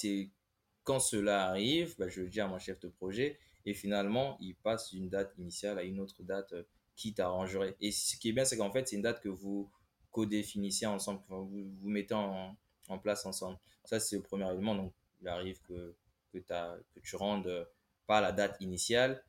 [0.85, 4.55] quand cela arrive, bah, je le dis à mon chef de projet et finalement, il
[4.55, 6.63] passe d'une date initiale à une autre date euh,
[6.97, 7.77] qui t'arrangerait.
[7.81, 9.71] Et ce qui est bien, c'est qu'en fait, c'est une date que vous
[10.13, 12.57] co-définissez ensemble, vous, vous mettez en,
[12.89, 13.59] en, place ensemble.
[13.85, 14.77] Ça, c'est le premier élément.
[14.77, 15.95] Donc, il arrive que,
[16.33, 17.65] que, que tu rendes euh,
[18.07, 19.25] pas la date initiale.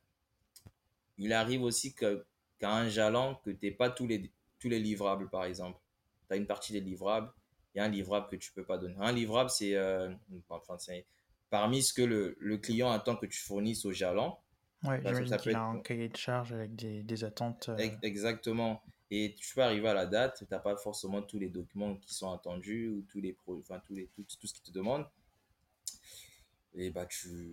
[1.18, 2.24] Il arrive aussi que
[2.58, 5.78] qu'à un jalon, que n'aies pas tous les, tous les livrables, par exemple.
[6.28, 7.32] Tu as une partie des livrables,
[7.74, 8.96] il y a un livrable que tu peux pas donner.
[8.98, 10.12] Un livrable, c'est euh,
[10.48, 10.76] enfin,
[11.50, 14.36] parmi ce que le, le, client attend que tu fournisses au jalon.
[14.82, 15.56] Oui, ça peut être...
[15.56, 17.68] a un cahier de charge avec des, des attentes.
[17.68, 18.82] Euh, exactement.
[19.10, 22.14] Et tu peux arriver à la date, tu n'as pas forcément tous les documents qui
[22.14, 23.58] sont attendus ou tous les pro...
[23.58, 25.06] enfin, tous les, tout, tout ce qui te demande.
[26.74, 27.52] Et bah, tu,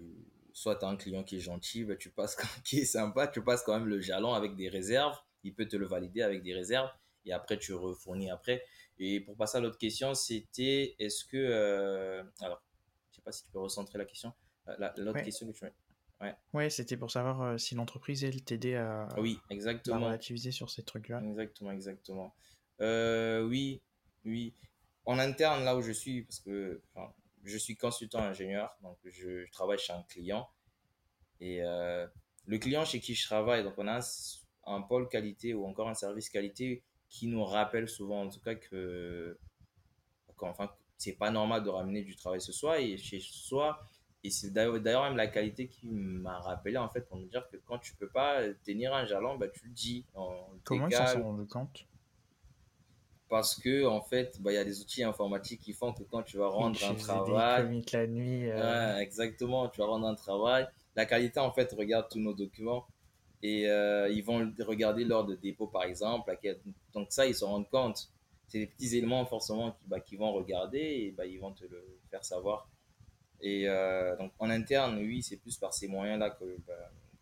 [0.54, 3.44] soit tu as un client qui est gentil, bah, tu passes, qui est sympa, tu
[3.44, 6.54] passes quand même le jalon avec des réserves il peut te le valider avec des
[6.54, 6.90] réserves
[7.26, 8.64] et après tu refournis après.
[9.00, 11.38] Et pour passer à l'autre question, c'était est-ce que.
[11.38, 12.62] Euh, alors,
[13.12, 14.34] je sais pas si tu peux recentrer la question.
[14.98, 15.66] L'autre question que tu
[16.22, 19.98] Ouais, ouais c'était pour savoir euh, si l'entreprise, elle t'aidait à, oui, exactement.
[19.98, 21.22] à relativiser sur ces trucs-là.
[21.22, 22.34] Exactement, exactement.
[22.80, 23.82] Euh, oui,
[24.24, 24.54] oui.
[25.06, 26.82] En interne, là où je suis, parce que
[27.44, 30.48] je suis consultant ingénieur, donc je, travaille chez un client.
[31.42, 34.02] Et le client chez qui je travaille, donc on a
[34.66, 38.56] un pôle qualité ou encore un service qualité qui nous rappelle souvent en tout cas
[38.56, 39.38] que
[40.42, 43.80] enfin c'est pas normal de ramener du travail ce soir et chez soi.
[44.26, 47.58] Et c'est d'ailleurs même la qualité qui m'a rappelé en fait pour me dire que
[47.58, 50.06] quand tu peux pas tenir un jalon bah tu le dis
[50.64, 51.86] comment ils s'en sont rendus compte?
[53.28, 56.24] Parce que en fait bah, il y a des outils informatiques qui font que quand
[56.24, 58.98] tu vas rendre un travail la nuit euh.
[58.98, 60.68] exactement tu vas rendre un travail.
[60.96, 62.88] La qualité en fait regarde tous nos documents
[63.44, 66.34] et euh, ils vont regarder l'ordre de dépôt par exemple.
[66.94, 68.10] Donc ça, ils se rendent compte.
[68.48, 72.00] C'est des petits éléments forcément qui, bah, vont regarder et bah, ils vont te le
[72.10, 72.70] faire savoir.
[73.42, 76.74] Et euh, donc en interne, oui, c'est plus par ces moyens-là bah,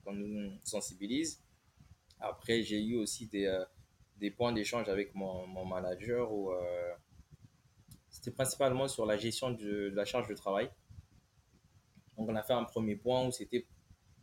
[0.05, 1.41] qu'on nous sensibilise.
[2.19, 3.65] Après, j'ai eu aussi des, euh,
[4.37, 6.51] points d'échange avec mon, manager où
[8.11, 10.69] c'était principalement sur la gestion de, la charge de travail.
[12.15, 13.65] Donc on a fait un premier point où c'était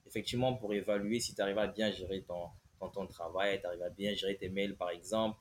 [0.09, 2.49] effectivement pour évaluer si tu arrives à bien gérer ton,
[2.93, 5.39] ton, travail, tu arrives à bien gérer tes mails par exemple,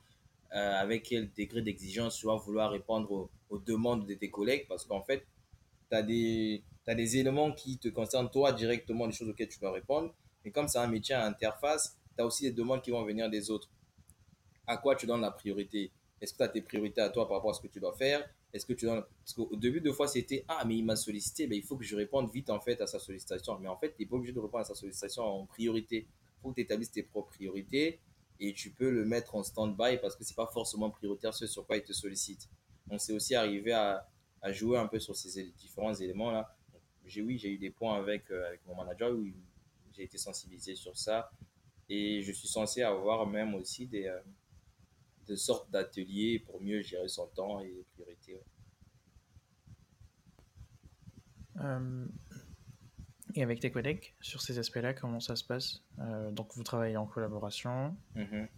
[0.54, 4.84] euh, avec quel degré d'exigence tu vas vouloir répondre aux, demandes de tes collègues parce
[4.84, 5.26] qu'en fait,
[5.90, 9.58] tu as des, t'as des éléments qui te concernent toi directement, des choses auxquelles tu
[9.58, 10.14] dois répondre.
[10.44, 13.30] Et comme c'est un métier à interface, tu as aussi des demandes qui vont venir
[13.30, 13.68] des autres.
[14.66, 15.90] À quoi tu donnes la priorité?
[16.20, 17.94] Est-ce que tu as tes priorités à toi par rapport à ce que tu dois
[17.94, 18.28] faire?
[18.52, 19.04] Est-ce que tu donnes...
[19.20, 21.84] Parce qu'au début, de fois, c'était Ah, mais il m'a sollicité, ben, il faut que
[21.84, 23.58] je réponde vite en fait à sa sollicitation.
[23.58, 26.06] Mais en fait, tu n'es pas obligé de répondre à sa sollicitation en priorité.
[26.08, 28.00] Il faut que tu établisses tes propres priorités
[28.40, 31.66] et tu peux le mettre en stand-by parce que c'est pas forcément prioritaire ce sur
[31.66, 32.48] quoi il te sollicite.
[32.88, 34.08] On s'est aussi arrivé à,
[34.40, 36.54] à, jouer un peu sur ces différents éléments-là.
[37.04, 39.26] J'ai, oui, j'ai eu des points avec, euh, avec mon manager où
[39.92, 41.30] j'ai été sensibilisé sur ça
[41.88, 44.20] et je suis censé avoir même aussi des, euh,
[45.28, 48.34] de sortes d'ateliers pour mieux gérer son temps et les priorités.
[48.34, 48.44] Ouais.
[51.64, 52.06] Euh,
[53.34, 55.82] et avec tes collègues, sur ces aspects-là, comment ça se passe?
[55.98, 57.96] Euh, Donc, vous travaillez en collaboration.
[58.14, 58.48] Mhm.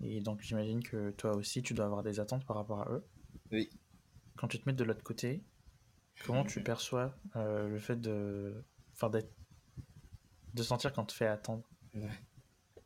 [0.00, 3.04] Et donc, j'imagine que toi aussi, tu dois avoir des attentes par rapport à eux.
[3.52, 3.70] Oui.
[4.36, 5.42] Quand tu te mets de l'autre côté,
[6.24, 6.64] comment tu Mhm.
[6.64, 9.32] perçois euh, le fait de, enfin, d'être,
[10.54, 11.68] de sentir qu'on te fait attendre?
[11.94, 12.08] Ouais.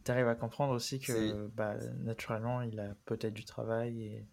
[0.04, 4.26] Tu arrives à comprendre aussi que, bah, naturellement, il a peut-être du travail et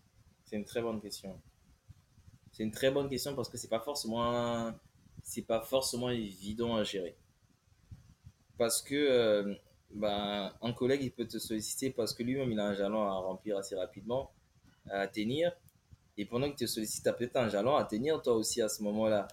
[0.45, 1.39] C'est une très bonne question.
[2.51, 4.73] C'est une très bonne question parce que c'est pas forcément
[5.21, 7.17] c'est pas forcément évident à gérer.
[8.58, 9.53] Parce que euh,
[9.91, 13.13] ben, un collègue il peut te solliciter parce que lui-même il a un jalon à
[13.13, 14.32] remplir assez rapidement,
[14.89, 15.51] à tenir.
[16.17, 18.69] Et pendant qu'il te sollicite, tu as peut-être un jalon à tenir toi aussi à
[18.69, 19.27] ce moment-là.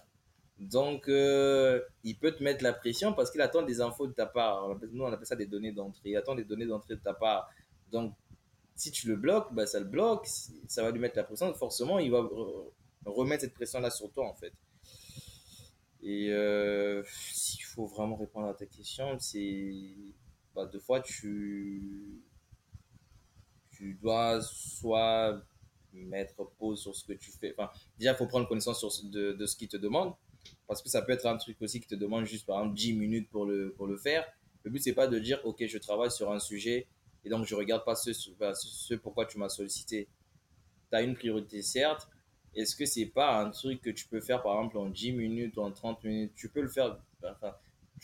[0.59, 4.25] Donc, euh, il peut te mettre la pression parce qu'il attend des infos de ta
[4.25, 4.69] part.
[4.91, 6.11] Nous, on appelle ça des données d'entrée.
[6.11, 7.49] Il attend des données d'entrée de ta part.
[7.91, 8.13] Donc,
[8.75, 10.27] si tu le bloques, bah, ça le bloque,
[10.67, 12.71] ça va lui mettre la pression, forcément, il va re-
[13.05, 14.53] remettre cette pression-là sur toi, en fait.
[16.03, 19.71] Et euh, s'il faut vraiment répondre à ta question, c'est.
[20.53, 22.21] Bah, deux fois, tu.
[23.71, 25.41] Tu dois soit
[25.93, 27.53] mettre pause sur ce que tu fais.
[27.57, 30.13] Enfin, déjà, il faut prendre connaissance de, de ce qu'il te demande.
[30.67, 32.93] Parce que ça peut être un truc aussi qui te demande juste, par exemple, 10
[32.93, 34.25] minutes pour le, pour le faire.
[34.63, 36.87] Le but, c'est pas de dire, OK, je travaille sur un sujet
[37.23, 40.07] et donc je regarde pas ce, ce, ce pourquoi tu m'as sollicité.
[40.91, 42.07] Tu as une priorité, certes.
[42.55, 45.57] Est-ce que c'est pas un truc que tu peux faire, par exemple, en 10 minutes
[45.57, 46.33] ou en 30 minutes?
[46.35, 46.97] Tu peux le faire.
[47.23, 47.53] Enfin,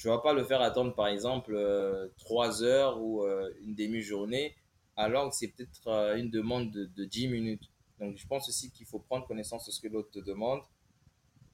[0.05, 4.55] ne vais pas le faire attendre, par exemple, euh, 3 heures ou euh, une demi-journée,
[4.95, 7.69] alors que c'est peut-être euh, une demande de, de 10 minutes.
[7.99, 10.61] Donc, je pense aussi qu'il faut prendre connaissance de ce que l'autre te demande,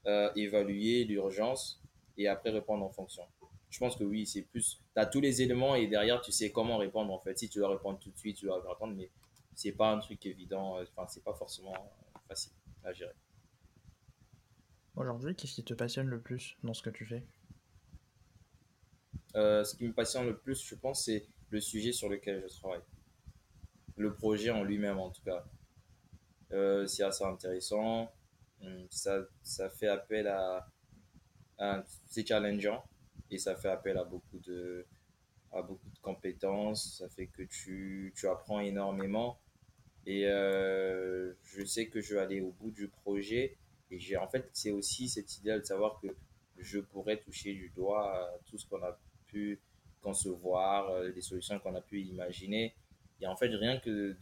[0.06, 1.82] euh, évaluer l'urgence
[2.16, 3.22] et après répondre en fonction.
[3.70, 4.80] Je pense que oui, c'est plus.
[4.94, 7.38] Tu as tous les éléments et derrière, tu sais comment répondre en fait.
[7.38, 9.10] Si tu dois répondre tout de suite, tu dois répondre, mais
[9.54, 10.80] c'est pas un truc évident.
[10.80, 11.74] Enfin, c'est pas forcément
[12.26, 12.52] facile
[12.84, 13.12] à gérer.
[14.96, 17.26] aujourd'hui, qu'est-ce qui te passionne le plus dans ce que tu fais?
[19.36, 22.58] Euh, ce qui me passionne le plus, je pense, c'est le sujet sur lequel je
[22.58, 22.80] travaille.
[23.96, 25.44] Le projet en lui-même, en tout cas.
[26.52, 28.10] Euh, c'est assez intéressant.
[28.62, 30.68] Hum, Ça, ça fait appel à,
[32.06, 32.84] c'est challengeant
[33.30, 34.86] et ça fait appel à beaucoup de,
[35.52, 36.98] à beaucoup de compétences.
[36.98, 39.38] Ça fait que tu, tu apprends énormément.
[40.06, 43.56] Et euh, je sais que je vais aller au bout du projet.
[43.90, 46.08] Et j'ai, en fait, c'est aussi cette idée de savoir que
[46.58, 49.60] je pourrais toucher du doigt à tout ce qu'on a pu
[50.02, 52.74] concevoir, euh, les solutions qu'on a pu imaginer.
[53.20, 54.16] Et en fait, rien que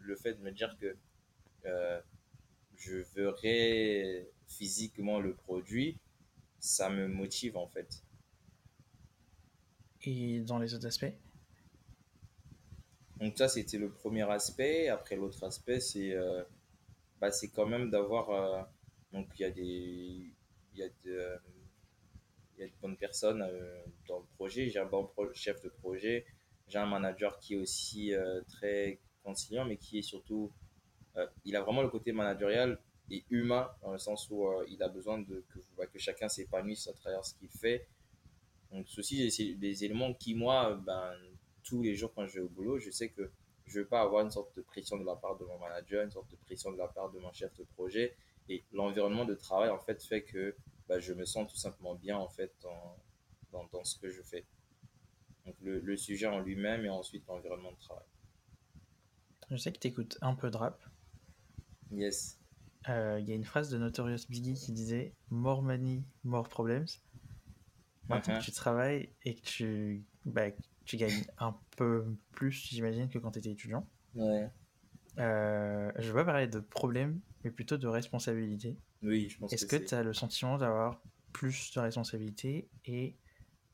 [0.00, 0.96] le fait de me dire que
[1.66, 2.00] euh,
[2.78, 5.98] je verrai physiquement le produit,
[6.58, 8.02] ça me motive en fait.
[10.02, 11.12] Et dans les autres aspects?
[13.16, 14.88] Donc ça, c'était le premier aspect.
[14.88, 16.44] Après, l'autre aspect, c'est euh,
[17.20, 18.30] bah, c'est quand même d'avoir...
[18.30, 18.62] euh,
[19.12, 20.32] donc, il y a des...
[20.72, 21.36] Il y a de,
[22.56, 24.68] il y a de bonnes personnes euh, dans le projet.
[24.68, 26.26] J'ai un bon chef de projet.
[26.68, 28.12] J'ai un manager qui est aussi
[28.46, 30.52] très conciliant, mais qui est surtout...
[31.18, 32.78] euh, il a vraiment le côté managérial
[33.10, 36.28] et humain, dans le sens où euh, il a besoin de, que, bah, que chacun
[36.28, 37.86] s'épanouisse à travers ce qu'il fait.
[38.70, 41.12] Donc, ceci, c'est des éléments qui, moi, ben,
[41.64, 43.30] tous les jours quand je vais au boulot, je sais que
[43.66, 46.04] je ne veux pas avoir une sorte de pression de la part de mon manager,
[46.04, 48.16] une sorte de pression de la part de mon chef de projet.
[48.48, 50.54] Et l'environnement de travail, en fait, fait que
[50.86, 54.44] bah, je me sens tout simplement bien, en fait, dans, ce que je fais.
[55.46, 58.04] Donc, le, le sujet en lui-même et ensuite l'environnement de travail.
[59.50, 60.87] Je sais que tu écoutes un peu de rap.
[61.92, 62.38] Yes.
[62.88, 66.86] Euh, Il y a une phrase de Notorious Biggie qui disait More money, more problems.
[68.08, 68.40] Maintenant Mhm.
[68.40, 70.46] que tu travailles et que tu, bah,
[70.86, 74.50] tu gagnes un peu plus, j'imagine, que quand tu étais étudiant, Ouais.
[75.18, 78.78] euh, je vais pas parler de problèmes, mais plutôt de responsabilité.
[79.02, 83.16] Oui, je pense Est-ce que tu as le sentiment d'avoir plus de responsabilité et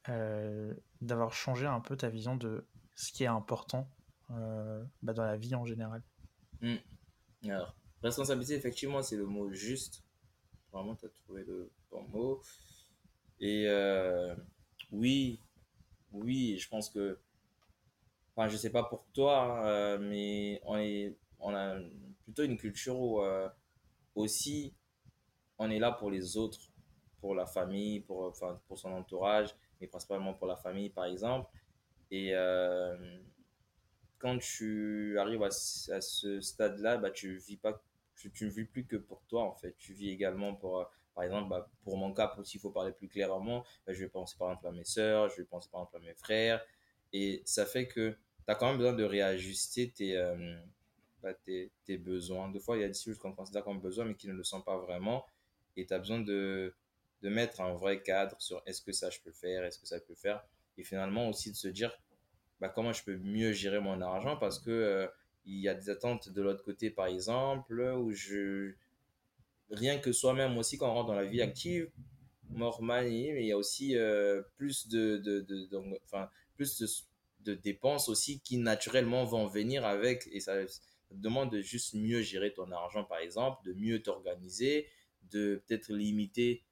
[0.09, 3.89] euh, d'avoir changé un peu ta vision de ce qui est important
[4.31, 6.03] euh, bah, dans la vie en général?
[6.61, 6.77] Hmm.
[7.45, 7.77] Alors,
[8.09, 10.03] responsabilité, effectivement, c'est le mot juste.
[10.73, 12.43] Vraiment, tu as trouvé le bon mot.
[13.41, 14.35] Et euh,
[14.93, 15.41] oui,
[16.13, 17.19] oui, je pense que,
[18.35, 21.79] enfin, je sais pas pour toi, euh, mais on est, on a
[22.25, 23.49] plutôt une culture où euh,
[24.15, 24.75] aussi
[25.59, 26.61] on est là pour les autres,
[27.21, 31.51] pour la famille, pour, enfin, pour son entourage, mais principalement pour la famille, par exemple.
[32.11, 32.33] Et
[34.19, 37.83] quand tu arrives à ce stade-là, bah, tu vis pas,
[38.17, 39.75] tu, tu ne vis plus que pour toi, en fait.
[39.79, 43.09] Tu vis également pour, euh, par exemple, bah, pour mon cas, s'il faut parler plus
[43.09, 45.97] clairement, bah, je vais penser par exemple à mes sœurs, je vais penser par exemple
[45.97, 46.65] à mes frères.
[47.13, 48.17] Et ça fait que tu
[48.49, 50.57] as quand même besoin de réajuster tes, euh,
[51.23, 52.51] bah, tes, tes besoins.
[52.51, 54.45] Des fois, il y a des choses qu'on considère comme besoins, mais qui ne le
[54.45, 55.25] sont pas vraiment.
[55.77, 56.75] Et tu as besoin de,
[57.23, 59.99] de mettre un vrai cadre sur est-ce que ça, je peux faire, est-ce que ça
[59.99, 60.45] peut le faire.
[60.77, 61.97] Et finalement, aussi de se dire
[62.61, 65.07] bah, comment je peux mieux gérer mon argent parce que euh,
[65.47, 68.75] il y a des attentes de l'autre côté, par exemple, où je,
[69.71, 71.91] rien que soi-même aussi, quand on rentre dans la vie active,
[72.51, 76.79] normal, mais il y a aussi euh, plus de, de, de, de- enfin, plus
[77.43, 80.81] de, dépenses aussi qui naturellement vont venir avec, et ça, ça
[81.11, 84.89] te demande de juste mieux gérer ton argent, par exemple, de mieux t'organiser,
[85.31, 86.65] de peut-être limiter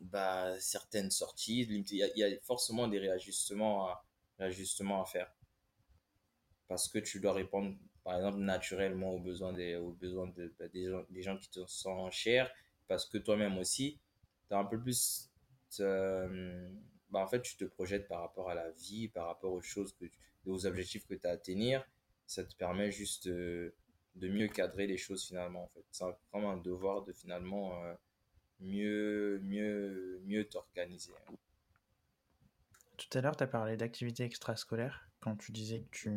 [0.00, 4.04] bah, certaines sorties, limiter- il y, a, il y a forcément des réajustements à,
[4.38, 5.30] réajustements à faire
[6.68, 10.68] parce que tu dois répondre, par exemple, naturellement aux besoins des, aux besoins de, bah,
[10.68, 12.50] des, gens, des gens qui te sont chers,
[12.88, 14.00] parce que toi-même aussi,
[14.48, 15.30] tu as un peu plus,
[15.80, 16.68] euh,
[17.10, 19.92] bah, en fait, tu te projettes par rapport à la vie, par rapport aux choses
[19.92, 20.06] que
[20.46, 21.84] aux objectifs que tu as à tenir,
[22.26, 23.74] ça te permet juste de,
[24.14, 25.84] de mieux cadrer les choses finalement, en fait.
[25.90, 27.94] C'est vraiment un devoir de finalement euh,
[28.60, 31.12] mieux, mieux, mieux t'organiser.
[32.96, 36.10] Tout à l'heure, tu as parlé d'activités extrascolaires quand tu disais que tu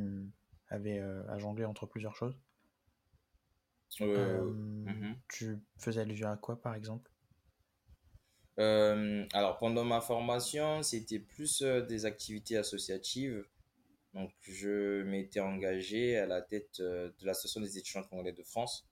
[0.70, 2.38] avais euh, à jongler entre plusieurs choses.
[4.02, 5.16] Euh, Euh, mhm.
[5.30, 7.12] tu faisais allusion à quoi, par exemple?
[9.34, 13.46] Alors, pendant ma formation, c'était plus des activités associatives.
[14.14, 18.88] Donc, je m'étais engagé à la tête euh, de l'Association des étudiants congolais de France.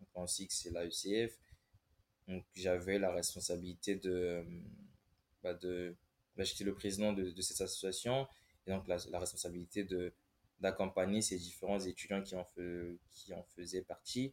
[0.00, 1.38] Donc, on sait que c'est l'AECF.
[2.28, 4.44] Donc, j'avais la responsabilité de,
[5.42, 5.94] bah, de,
[6.36, 8.26] bah, j'étais le président de, de cette association
[8.66, 10.12] et donc la, la responsabilité de,
[10.62, 12.48] d'accompagner ces différents étudiants qui en,
[13.12, 14.32] qui en faisaient partie,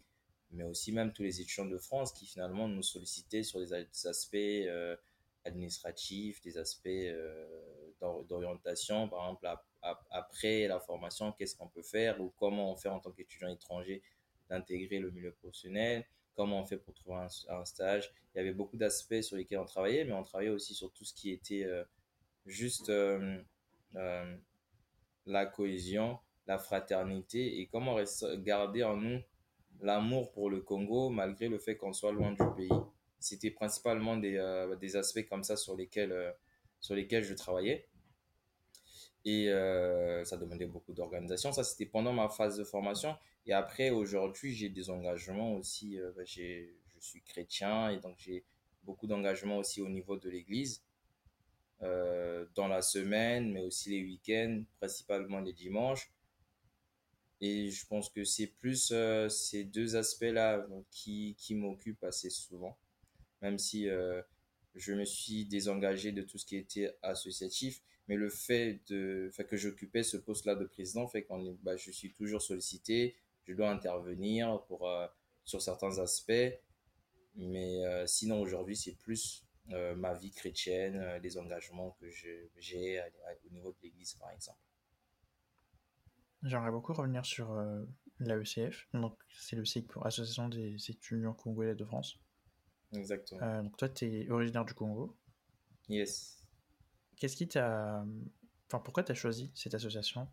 [0.51, 4.35] mais aussi même tous les étudiants de France qui finalement nous sollicitaient sur des, aspects
[4.35, 4.95] euh,
[5.43, 7.47] administratifs, des aspects euh,
[7.99, 12.71] d'or- d'orientation, par exemple ap- ap- après la formation, qu'est-ce qu'on peut faire ou comment
[12.71, 14.01] on fait en tant qu'étudiant étranger
[14.49, 18.11] d'intégrer le milieu professionnel, comment on fait pour trouver un, stage.
[18.33, 21.05] Il y avait beaucoup d'aspects sur lesquels on travaillait, mais on travaillait aussi sur tout
[21.05, 21.83] ce qui était euh,
[22.45, 22.91] juste
[25.29, 27.97] la cohésion, la fraternité et comment
[28.37, 29.21] garder en nous
[29.81, 32.69] l'amour pour le Congo malgré le fait qu'on soit loin du pays.
[33.19, 36.31] C'était principalement des, euh, aspects comme ça sur lesquels, euh,
[36.79, 37.87] sur lesquels je travaillais.
[39.25, 41.51] Et euh, ça demandait beaucoup d'organisation.
[41.51, 43.15] Ça, c'était pendant ma phase de formation.
[43.45, 45.97] Et après, aujourd'hui, j'ai des engagements aussi.
[46.15, 46.65] bah, je
[46.99, 48.45] suis chrétien et donc j'ai
[48.83, 50.83] beaucoup d'engagements aussi au niveau de l'église,
[51.81, 56.11] euh, dans la semaine, mais aussi les week-ends, principalement les dimanches.
[57.39, 62.77] Et je pense que c'est plus euh, ces deux aspects-là qui, qui m'occupent assez souvent,
[63.41, 64.21] même si euh,
[64.75, 67.81] je me suis désengagé de tout ce qui était associatif.
[68.09, 71.33] Mais le fait, de, que j'occupais ce poste-là de président fait que
[71.63, 74.89] bah, je suis toujours sollicité, je dois intervenir pour,
[75.45, 76.59] sur certains aspects.
[77.35, 83.01] Mais sinon, aujourd'hui, c'est plus euh, ma vie chrétienne, euh, les engagements que j'ai
[83.45, 84.59] au niveau de l'Église, par exemple.
[86.43, 87.83] J'aimerais beaucoup revenir sur euh,
[88.19, 88.87] l'AECF.
[88.93, 92.17] Donc, c'est le SIG pour Association des étudiants congolais de France.
[92.93, 93.41] Exactement.
[93.41, 95.17] Euh, donc, toi, tu es originaire du Congo.
[95.89, 96.47] Yes.
[97.17, 98.05] Qu'est-ce qui t'a.
[98.67, 100.29] Enfin, pourquoi tu as choisi cette association?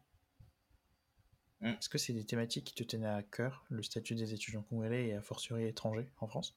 [1.61, 1.69] Hmm.
[1.69, 5.09] Est-ce que c'est des thématiques qui te tenaient à cœur, le statut des étudiants congolais
[5.09, 6.57] et a fortiori étrangers en France?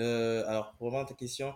[0.00, 1.54] Euh, alors, pour répondre à ta question,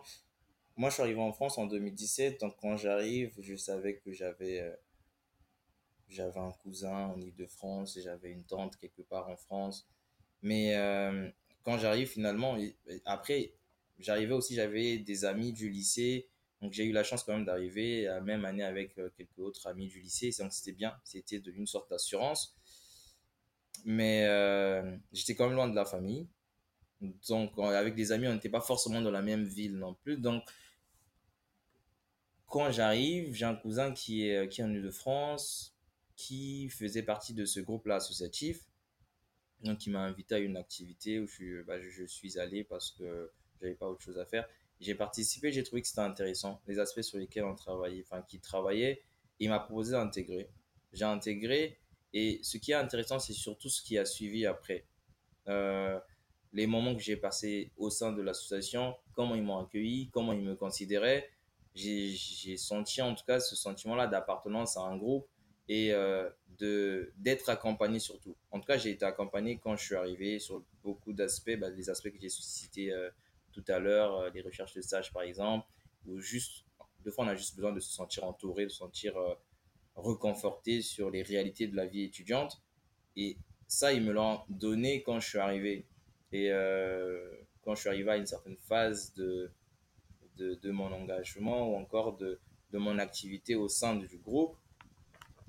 [0.76, 2.40] moi, je suis arrivé en France en 2017.
[2.40, 8.44] Donc, quand j'arrive, je savais que j'avais euh, un cousin en Île-de-France et j'avais une
[8.44, 9.88] tante quelque part en France.
[10.42, 11.30] Mais euh,
[11.62, 12.58] quand j'arrive, finalement,
[13.06, 13.54] après,
[13.98, 16.28] j'arrivais aussi, j'avais des amis du lycée.
[16.60, 19.88] Donc, j'ai eu la chance quand même d'arriver la même année avec quelques autres amis
[19.88, 20.30] du lycée.
[20.38, 20.94] Donc, c'était bien.
[21.04, 22.56] C'était une sorte d'assurance.
[23.86, 24.26] Mais
[25.12, 26.26] j'étais quand même loin de la famille.
[27.28, 30.16] Donc, on- avec des amis, on n'était pas forcément dans la même ville non plus.
[30.18, 30.42] Donc,
[32.46, 35.74] quand j'arrive, j'ai un cousin qui est, qui est en Ile-de-France,
[36.16, 38.60] qui faisait partie de ce groupe-là associatif.
[39.62, 42.90] Donc, il m'a invité à une activité où je, suis- bah, je suis allé parce
[42.92, 43.30] que
[43.60, 44.46] j'avais pas autre chose à faire.
[44.80, 46.60] J'ai participé, j'ai trouvé que c'était intéressant.
[46.66, 49.02] Les aspects sur lesquels on travaillait, enfin, qui travaillait,
[49.40, 50.48] il m'a proposé d'intégrer.
[50.92, 51.78] J'ai intégré
[52.12, 54.84] et ce qui est intéressant, c'est surtout ce qui a suivi après.
[55.48, 55.98] Euh,
[56.54, 60.42] les moments que j'ai passés au sein de l'association, comment ils m'ont accueilli, comment ils
[60.42, 61.28] me considéraient.
[61.74, 65.26] J'ai senti en tout cas ce sentiment-là d'appartenance à un groupe
[65.68, 68.36] et euh, d'être accompagné surtout.
[68.50, 71.90] En tout cas, j'ai été accompagné quand je suis arrivé sur beaucoup d'aspects, bah, les
[71.90, 73.10] aspects que j'ai cités euh,
[73.52, 75.66] tout à l'heure, euh, les recherches de stage par exemple,
[76.06, 76.64] ou juste,
[77.04, 79.34] deux fois on a juste besoin de se sentir entouré, de se sentir euh,
[79.96, 82.62] reconforté sur les réalités de la vie étudiante.
[83.16, 85.86] Et ça, ils me l'ont donné quand je suis arrivé.
[86.34, 87.30] Et euh,
[87.62, 89.52] quand je suis arrivé à une certaine phase de,
[90.36, 92.40] de, de mon engagement ou encore de,
[92.72, 94.56] de mon activité au sein du groupe,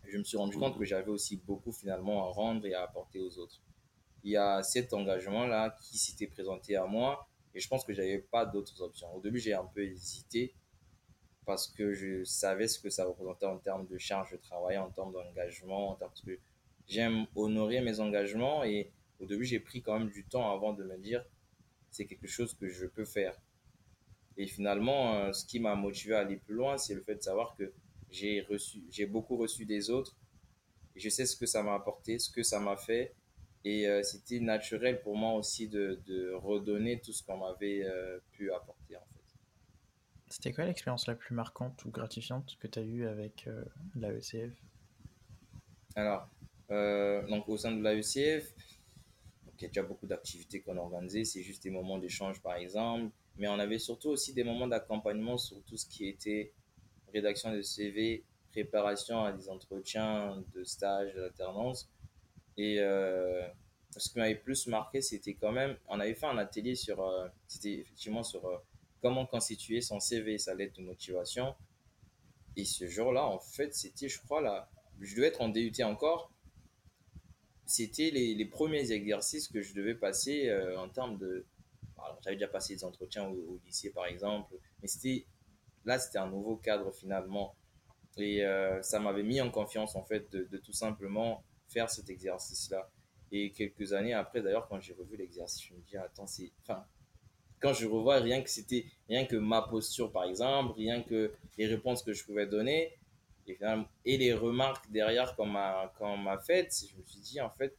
[0.07, 3.19] je me suis rendu compte que j'avais aussi beaucoup finalement à rendre et à apporter
[3.19, 3.59] aux autres.
[4.23, 8.19] Il y a cet engagement-là qui s'était présenté à moi et je pense que j'avais
[8.19, 9.11] pas d'autres options.
[9.15, 10.53] Au début, j'ai un peu hésité
[11.47, 14.91] parce que je savais ce que ça représentait en termes de charge de travail, en
[14.91, 16.38] termes d'engagement, en termes que
[16.88, 20.84] j'aime honorer mes engagements et au début, j'ai pris quand même du temps avant de
[20.84, 21.26] me dire
[21.91, 23.39] c'est quelque chose que je peux faire.
[24.38, 27.22] Et finalement, euh, ce qui m'a motivé à aller plus loin, c'est le fait de
[27.22, 27.72] savoir que
[28.11, 30.16] j'ai reçu, j'ai beaucoup reçu des autres.
[30.95, 33.13] Et je sais ce que ça m'a apporté, ce que ça m'a fait.
[33.66, 38.20] Et euh, c'était naturel pour moi aussi de, de redonner tout ce qu'on m'avait euh,
[38.32, 39.36] pu apporter, en fait.
[40.28, 43.63] C'était quoi l'expérience la plus marquante ou gratifiante que tu as eue avec euh,
[43.95, 44.53] la ECF
[45.95, 46.30] Alors,
[46.70, 48.53] donc au sein de l'AECF,
[49.61, 51.25] y a déjà beaucoup d'activités qu'on a organisées.
[51.25, 53.11] C'est juste des moments d'échange, par exemple.
[53.37, 56.53] Mais on avait surtout aussi des moments d'accompagnement sur tout ce qui était
[57.13, 61.89] rédaction de CV, préparation à des entretiens de stage, d'alternance.
[62.57, 63.45] Et euh,
[63.97, 67.27] ce qui m'avait plus marqué, c'était quand même, on avait fait un atelier sur, euh,
[67.47, 68.57] c'était effectivement sur euh,
[69.01, 71.55] comment constituer son CV, sa lettre de motivation.
[72.55, 74.69] Et ce jour-là, en fait, c'était, je crois, là,
[75.01, 76.31] je devais être en DUT encore.
[77.66, 81.45] C'était les, les premiers exercices que je devais passer euh, en termes de.
[81.97, 85.26] Alors, j'avais déjà passé des entretiens au, lycée, par exemple, mais c'était
[85.86, 87.55] là, c'était un nouveau cadre finalement.
[88.18, 92.09] Et euh, ça m'avait mis en confiance, en fait, de, de tout simplement faire cet
[92.09, 92.89] exercice-là.
[93.32, 96.51] Et quelques années après, d'ailleurs, quand j'ai revu l'exercice, je me dis, attends, c'est.
[96.61, 96.86] Enfin,
[97.59, 101.66] quand je revois rien que c'était rien que ma posture par exemple rien que les
[101.66, 102.93] réponses que je pouvais donner
[103.47, 107.75] et, les remarques derrière qu'on m'a qu'on m'a faites je me suis dit en fait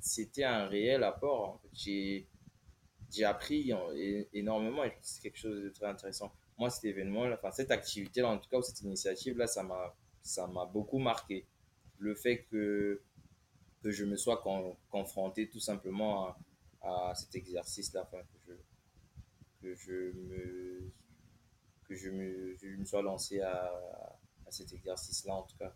[0.00, 1.68] c'était un réel apport fait.
[1.72, 2.28] j'ai
[3.12, 3.72] j'ai appris
[4.32, 8.28] énormément et c'est quelque chose de très intéressant moi cet événement enfin cette activité là
[8.28, 11.46] en tout cas ou cette initiative là ça m'a ça m'a beaucoup marqué
[11.98, 13.00] le fait que
[13.82, 16.36] que je me sois con- confronté tout simplement
[16.82, 18.54] à, à cet exercice là enfin, que je
[19.60, 20.92] que je me,
[21.84, 23.72] que je me, je me sois lancé à,
[24.50, 25.74] cet exercice-là, en tout cas.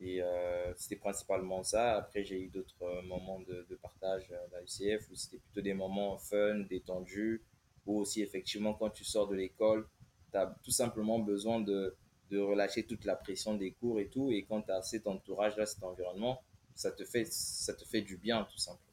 [0.00, 1.96] Et euh, c'était principalement ça.
[1.96, 5.74] Après, j'ai eu d'autres euh, moments de, partage à la UCF où c'était plutôt des
[5.74, 7.42] moments fun, détendus,
[7.86, 9.88] où aussi, effectivement, quand tu sors de l'école,
[10.32, 11.96] tu as tout simplement besoin de,
[12.30, 14.30] de relâcher toute la pression des cours et tout.
[14.30, 16.42] Et quand tu as cet entourage-là, cet environnement,
[16.74, 18.92] ça te fait, ça te fait du bien, tout simplement.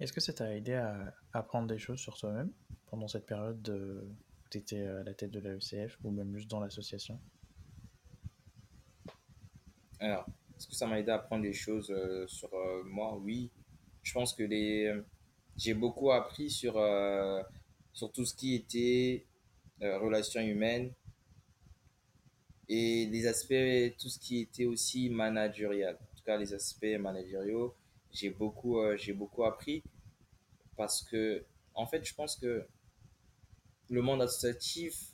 [0.00, 2.50] Est-ce que ça t'a aidé à apprendre des choses sur toi-même
[2.86, 4.08] pendant cette période de...
[4.50, 7.20] tu étais à la tête de la ECF ou même juste dans l'association?
[9.98, 10.26] Alors,
[10.56, 13.16] est-ce que ça m'a aidé à apprendre des choses euh, sur euh, moi?
[13.18, 13.50] Oui.
[14.02, 14.94] Je pense que les...
[15.56, 17.42] j'ai beaucoup appris sur, euh,
[17.92, 19.26] sur tout ce qui était
[19.82, 20.92] euh, relations humaines
[22.68, 25.96] et les aspects, tout ce qui était aussi managérial.
[26.00, 27.74] En tout cas, les aspects managériaux,
[28.10, 29.82] j'ai beaucoup, euh, j'ai beaucoup appris
[30.76, 31.44] parce que,
[31.74, 32.66] en fait, je pense que
[33.90, 35.12] le monde associatif,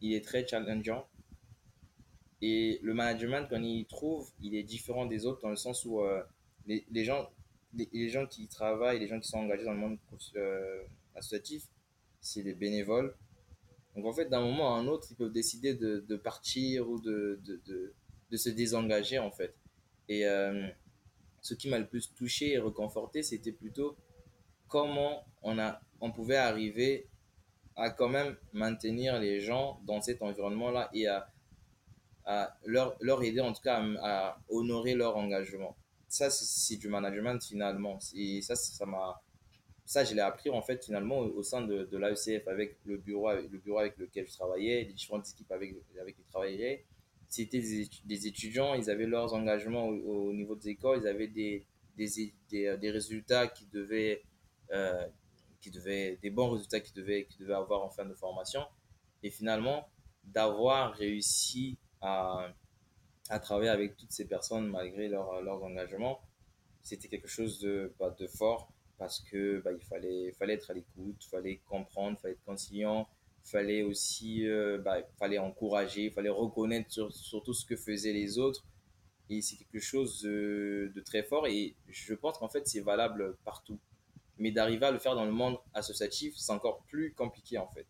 [0.00, 1.08] il est très challengeant
[2.42, 6.00] Et le management qu'on y trouve, il est différent des autres dans le sens où
[6.00, 6.22] euh,
[6.66, 7.30] les, les gens,
[7.72, 9.98] les, gens qui travaillent, les gens qui sont engagés dans le monde
[10.36, 11.66] euh, associatif,
[12.20, 13.16] c'est des bénévoles.
[13.96, 17.40] Donc en fait, d'un moment à un autre, ils peuvent décider de, partir ou de,
[17.44, 17.94] de, de,
[18.30, 19.54] de se désengager en fait.
[20.10, 20.68] Et euh,
[21.40, 23.96] ce qui m'a le plus touché et reconforté, c'était plutôt
[24.68, 27.08] comment on, a, on pouvait arriver
[27.76, 31.28] à quand même maintenir les gens dans cet environnement-là et à
[32.26, 35.76] à leur, leur aider en tout cas à, honorer leur engagement.
[36.08, 37.98] Ça, c'est du management finalement.
[38.14, 39.20] Et ça, ça m'a
[39.86, 43.30] ça, je l'ai appris en fait finalement au, sein de, de l'AECF avec le bureau,
[43.32, 46.84] le bureau avec lequel je travaillais, les différentes équipes avec, avec lesquelles je travaillais.
[47.28, 47.60] C'était
[48.04, 51.66] des, étudiants, ils avaient leurs engagements au, au, niveau des écoles, ils avaient des,
[51.96, 54.22] des, des, des résultats qui devaient,
[54.72, 55.06] euh,
[55.64, 58.60] qui devaient, des bons résultats qu'ils devaient, devaient avoir en fin de formation.
[59.22, 59.88] Et finalement,
[60.22, 62.52] d'avoir réussi à,
[63.30, 66.20] à travailler avec toutes ces personnes malgré leur, leurs engagements,
[66.82, 70.74] c'était quelque chose de, bah, de fort parce que bah, il fallait, fallait être à
[70.74, 73.08] l'écoute, fallait comprendre, fallait être conciliant,
[73.46, 78.38] il fallait aussi euh, bah, fallait encourager, fallait reconnaître sur, surtout ce que faisaient les
[78.38, 78.66] autres.
[79.30, 83.38] Et c'est quelque chose de, de, très fort et je pense qu'en fait c'est valable
[83.46, 83.80] partout.
[84.38, 87.86] Mais d'arriver à le faire dans le monde associatif, c'est encore plus compliqué en fait.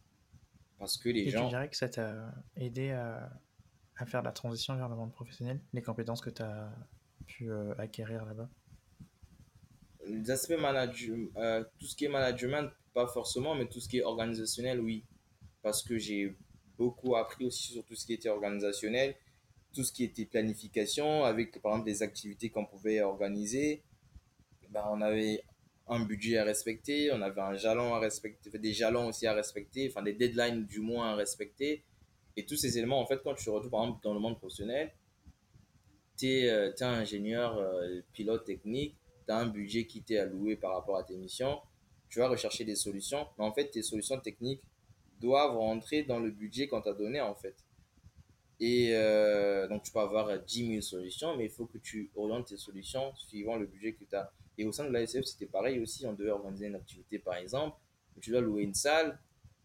[0.79, 1.45] Parce que les et gens...
[1.45, 3.31] tu dirais que ça t'a aidé à,
[3.97, 6.71] à, faire la transition vers le monde professionnel, les compétences que tu as
[7.27, 8.49] pu euh, acquérir là-bas?
[10.07, 13.99] Les aspects management, euh, tout ce qui est management, pas forcément, mais tout ce qui
[13.99, 15.05] est organisationnel, oui.
[15.63, 16.37] Parce que j'ai
[16.77, 19.17] beaucoup appris aussi sur tout ce qui était organisationnel,
[19.73, 23.83] tout ce qui était planification, avec par exemple des activités qu'on pouvait organiser.
[24.71, 25.43] Ben, on avait
[25.87, 29.89] un budget à respecter, on avait un jalon à respecter, des jalons aussi à respecter,
[29.91, 31.85] enfin des deadlines du moins à respecter.
[32.37, 34.39] Et tous ces éléments, en fait, quand tu te retrouves par exemple dans le monde
[34.39, 34.93] professionnel,
[36.17, 40.75] tu es, euh, ingénieur, euh, pilote technique, tu as un budget qui t'est alloué par
[40.75, 41.61] rapport à tes missions,
[42.09, 44.63] tu vas rechercher des solutions, mais en fait, tes solutions techniques
[45.21, 47.57] doivent rentrer dans le budget qu'on t'a donné, en fait.
[48.61, 52.47] Et euh, donc, tu peux avoir 10 000 solutions, mais il faut que tu orientes
[52.47, 54.33] tes solutions suivant le budget que tu as.
[54.59, 56.07] Et au sein de l'ASF, c'était pareil aussi.
[56.07, 57.77] On devait organiser une activité, par exemple.
[58.21, 59.19] Tu dois louer une salle.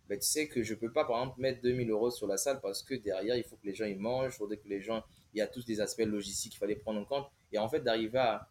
[0.07, 2.37] Ben, tu sais que je ne peux pas, par exemple, mettre 2000 euros sur la
[2.37, 4.33] salle parce que derrière, il faut que les gens ils mangent.
[4.33, 5.03] Il faudrait que les gens.
[5.33, 7.27] Il y a tous des aspects logistiques qu'il fallait prendre en compte.
[7.51, 8.49] Et en fait, d'arriver à,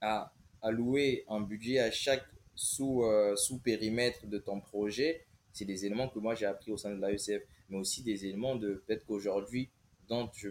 [0.00, 0.32] à
[0.62, 6.34] allouer un budget à chaque sous, euh, de ton projet, c'est des éléments que moi
[6.34, 9.70] j'ai appris au sein de l'AECF, mais aussi des éléments de peut-être qu'aujourd'hui,
[10.08, 10.48] dont je,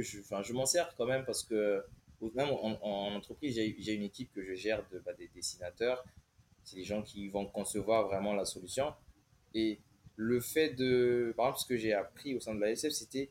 [0.00, 1.84] je, enfin, je m'en sers quand même parce que
[2.34, 6.04] même en, en entreprise, j'ai une équipe que je gère de, bah, des dessinateurs.
[6.62, 8.94] C'est des gens qui vont concevoir vraiment la solution.
[9.54, 9.80] Et
[10.16, 13.30] le fait de, par exemple, ce que j'ai appris au sein de l'ASF, c'était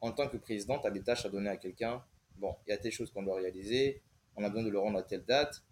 [0.00, 2.04] en tant que président, tu as des tâches à donner à quelqu'un.
[2.36, 4.02] Bon, il y a telle choses qu'on doit réaliser,
[4.36, 5.62] on a besoin de le rendre à telle date.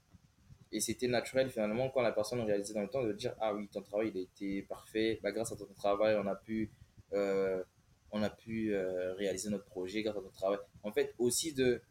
[0.70, 3.68] Et c'était naturel finalement quand la personne réalisait dans le temps de dire Ah oui,
[3.68, 6.70] ton travail il a été parfait, bah, grâce à ton travail on a pu,
[7.12, 7.62] euh,
[8.12, 10.58] on a pu euh, réaliser notre projet grâce à ton travail.
[10.82, 11.82] En fait, aussi de.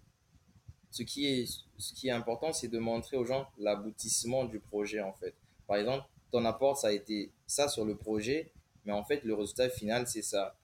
[0.92, 1.46] Ce qui est,
[1.78, 5.34] ce qui est important, c'est de montrer aux gens l'aboutissement du projet en fait.
[5.66, 8.52] Par exemple, ton apport ça a été ça sur le projet,
[8.84, 10.56] mais en fait le résultat final c'est ça.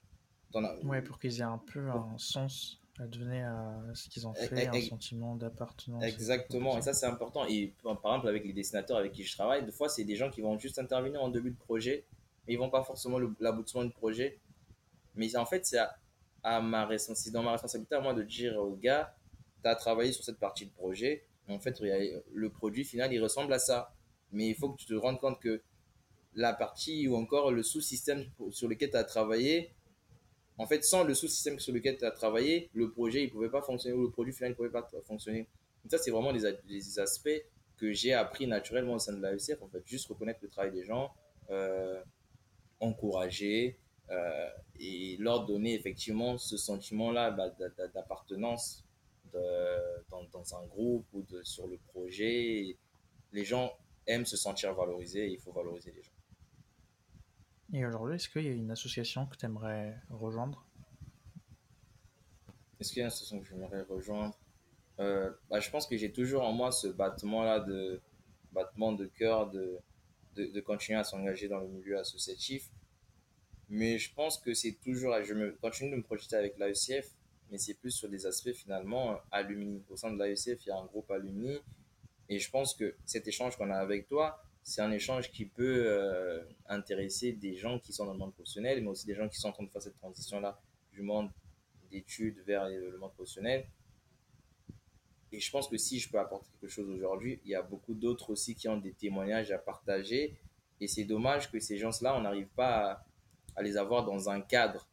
[0.84, 4.64] Ouais, pour qu'ils aient un peu un sens à donner à ce qu'ils ont fait,
[4.64, 6.04] et, un sentiment d'appartenance.
[6.04, 7.46] Exactement, et ça c'est important.
[7.48, 10.30] Et par exemple, avec les dessinateurs avec qui je travaille, des fois c'est des gens
[10.30, 12.06] qui vont juste intervenir en début de projet,
[12.48, 14.40] mais ils vont pas forcément l'aboutissement du projet.
[15.18, 15.80] Mais en fait, c'est
[16.44, 16.88] à, ma
[17.34, 19.16] dans ma responsabilité à moi de dire au gars,
[19.64, 23.54] tu as travaillé sur cette partie de projet, en fait, le produit final il ressemble
[23.54, 23.94] à ça.
[24.32, 25.62] Mais il faut que tu te rendes compte que
[26.36, 29.74] la partie ou encore le sous-système sur lequel tu as travaillé,
[30.58, 33.62] en fait, sans le sous-système sur lequel tu as travaillé, le projet ne pouvait pas
[33.62, 35.48] fonctionner ou le produit final ne pouvait pas fonctionner.
[35.84, 37.30] Donc ça, c'est vraiment des, des, aspects
[37.78, 39.62] que j'ai appris naturellement au sein de l'AECF.
[39.62, 41.14] En fait, juste reconnaître le travail des gens,
[41.50, 42.02] euh,
[42.80, 43.80] encourager
[44.10, 44.50] euh,
[44.80, 47.50] et leur donner effectivement ce sentiment-là bah,
[47.94, 48.86] d'appartenance
[50.10, 52.78] dans, dans, un groupe ou de, sur le projet.
[53.34, 53.74] Les gens
[54.08, 56.12] aiment se sentir valorisés et il faut valoriser les gens.
[57.74, 60.66] Et aujourd'hui, est-ce qu'il y a une association que tu aimerais rejoindre?
[62.80, 64.38] Est-ce qu'il y a une association que j'aimerais rejoindre?
[65.00, 68.02] Euh, bah, Je pense que j'ai toujours en moi ce battement-là, de
[68.54, 69.78] battement de cœur de,
[70.36, 72.72] de, de continuer à s'engager dans le milieu associatif.
[73.70, 77.10] Mais je pense que c'est toujours, je continue de me projeter avec l'AECF,
[77.52, 79.84] mais c'est plus sur des aspects finalement alumni.
[79.90, 81.60] Au sein de l'AECF, il y a un groupe alumni.
[82.30, 85.84] Et je pense que cet échange qu'on a avec toi, c'est un échange qui peut
[85.88, 89.40] euh, intéresser des gens qui sont dans le monde professionnel, mais aussi des gens qui
[89.40, 90.60] sont en train de faire cette transition-là
[90.92, 91.30] du monde
[91.90, 93.66] d'études vers le monde professionnel.
[95.32, 97.94] Et je pense que si je peux apporter quelque chose aujourd'hui, il y a beaucoup
[97.94, 100.38] d'autres aussi qui ont des témoignages à partager.
[100.80, 103.07] Et c'est dommage que ces gens-là, on n'arrive pas à,
[103.58, 104.88] à, les avoir dans un cadre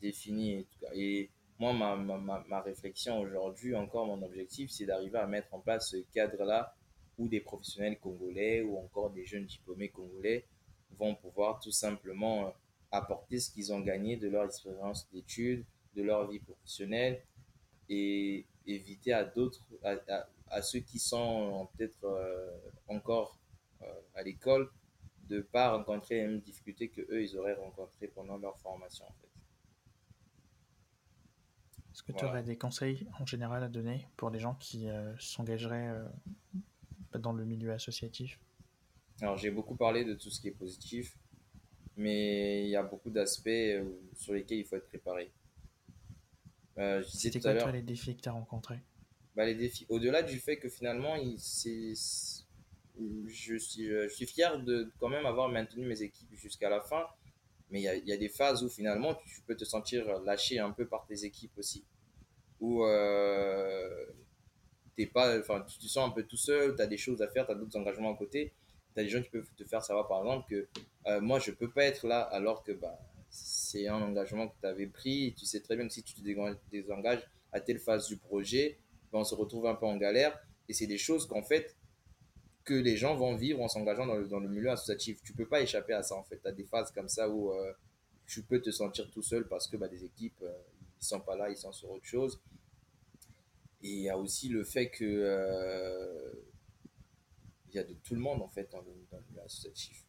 [0.00, 0.66] défini.
[0.94, 5.60] Et moi, ma, ma, ma réflexion aujourd'hui, encore mon objectif, c'est d'arriver à mettre en
[5.60, 6.74] place ce cadre-là
[7.18, 10.44] où des professionnels congolais ou encore des jeunes diplômés congolais
[10.98, 12.50] vont pouvoir tout simplement euh,
[12.90, 15.64] apporter ce qu'ils ont gagné de leur expérience d'études,
[15.94, 17.22] de leur vie professionnelle
[17.88, 19.64] et éviter à d'autres,
[20.50, 22.50] à ceux qui sont peut-être euh,
[22.88, 23.38] encore
[23.82, 24.70] euh, à l'école
[25.28, 29.04] de ne pas rencontrer les mêmes difficultés que eux ils auraient rencontrées pendant leur formation
[29.06, 29.28] en fait.
[31.92, 35.94] Est-ce que tu aurais des conseils en général à donner pour les gens qui s'engageraient
[37.14, 38.38] dans le milieu associatif?
[39.22, 41.16] Alors j'ai beaucoup parlé de tout ce qui est positif,
[41.96, 43.48] mais il y a beaucoup d'aspects
[44.14, 45.32] sur lesquels il faut être préparé.
[46.78, 48.80] Euh, C'était quoi, toi, les défis que tu as rencontrés?
[49.34, 51.38] Bah, Les défis, au-delà du fait que finalement, il,
[53.26, 57.06] je, suis, je suis fier de quand même avoir maintenu mes équipes jusqu'à la fin,
[57.70, 60.58] mais il y a, y a, des phases où finalement, tu peux te sentir lâché
[60.58, 61.84] un peu par tes équipes aussi.
[62.60, 64.06] Où euh,
[64.96, 67.46] t'es pas, tu te sens un peu tout seul, tu as des choses à faire,
[67.46, 68.52] tu as d'autres engagements à côté.
[68.94, 70.66] Tu as des gens qui peuvent te faire savoir, par exemple, que
[71.06, 74.66] euh, moi, je peux pas être là alors que bah, c'est un engagement que tu
[74.66, 75.34] avais pris.
[75.36, 76.20] Tu sais très bien que si tu te
[76.70, 77.22] désengages
[77.52, 78.78] à telle phase du projet,
[79.12, 80.38] ben, on se retrouve un peu en galère.
[80.68, 81.76] Et c'est des choses qu'en fait,
[82.66, 85.22] que les gens vont vivre en s'engageant dans le, dans le, milieu associatif.
[85.22, 86.38] Tu peux pas échapper à ça en fait.
[86.38, 87.72] Tu as des phases comme ça où euh,
[88.26, 90.52] tu peux te sentir tout seul parce que bah, des équipes, euh,
[91.00, 92.42] ils sont pas là, ils sont sur autre chose.
[93.82, 96.32] Et il y a aussi le fait que euh,
[97.68, 100.06] il y a de tout le monde en fait dans le, dans le milieu associatif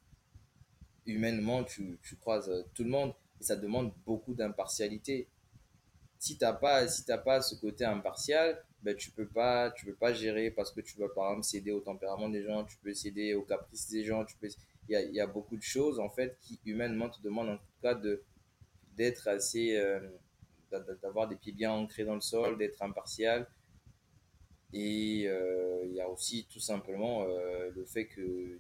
[1.07, 5.29] humainement, tu, tu, croises euh, tout le monde et ça demande beaucoup d'impartialité.
[6.19, 9.95] Si tu n'as pas, si pas ce côté impartial, ben, tu peux pas tu peux
[9.95, 12.93] pas gérer parce que tu vas par exemple céder au tempérament des gens, tu peux
[12.93, 14.47] céder aux caprices des gens, tu peux
[14.89, 17.57] il y a, y a, beaucoup de choses en fait qui humainement te demandent en
[17.57, 18.23] tout cas de
[18.95, 19.99] d'être assez euh,
[21.01, 23.47] d'avoir des pieds bien ancrés dans le sol, d'être impartial
[24.73, 28.59] et euh, il y a aussi tout simplement euh, le fait que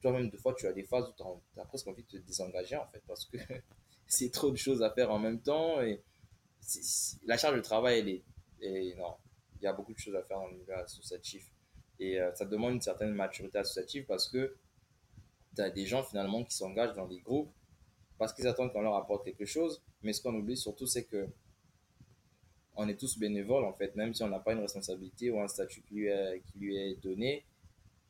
[0.00, 2.76] toi-même, des fois, tu as des phases où tu as, presque envie de te désengager,
[2.76, 3.36] en fait, parce que
[4.06, 5.82] c'est trop de choses à faire en même temps.
[5.82, 6.00] Et
[7.26, 9.18] la charge de travail, elle est, énorme.
[9.62, 11.50] Il y a beaucoup de choses à faire dans le associatif.
[12.00, 14.56] Et euh, ça demande une certaine maturité associative parce que
[15.54, 17.52] tu as des gens finalement qui s'engagent dans des groupes
[18.18, 19.82] parce qu'ils attendent qu'on leur apporte quelque chose.
[20.02, 21.28] Mais ce qu'on oublie surtout, c'est que
[22.74, 25.48] on est tous bénévoles en fait, même si on n'a pas une responsabilité ou un
[25.48, 27.44] statut qui lui est, qui lui est donné.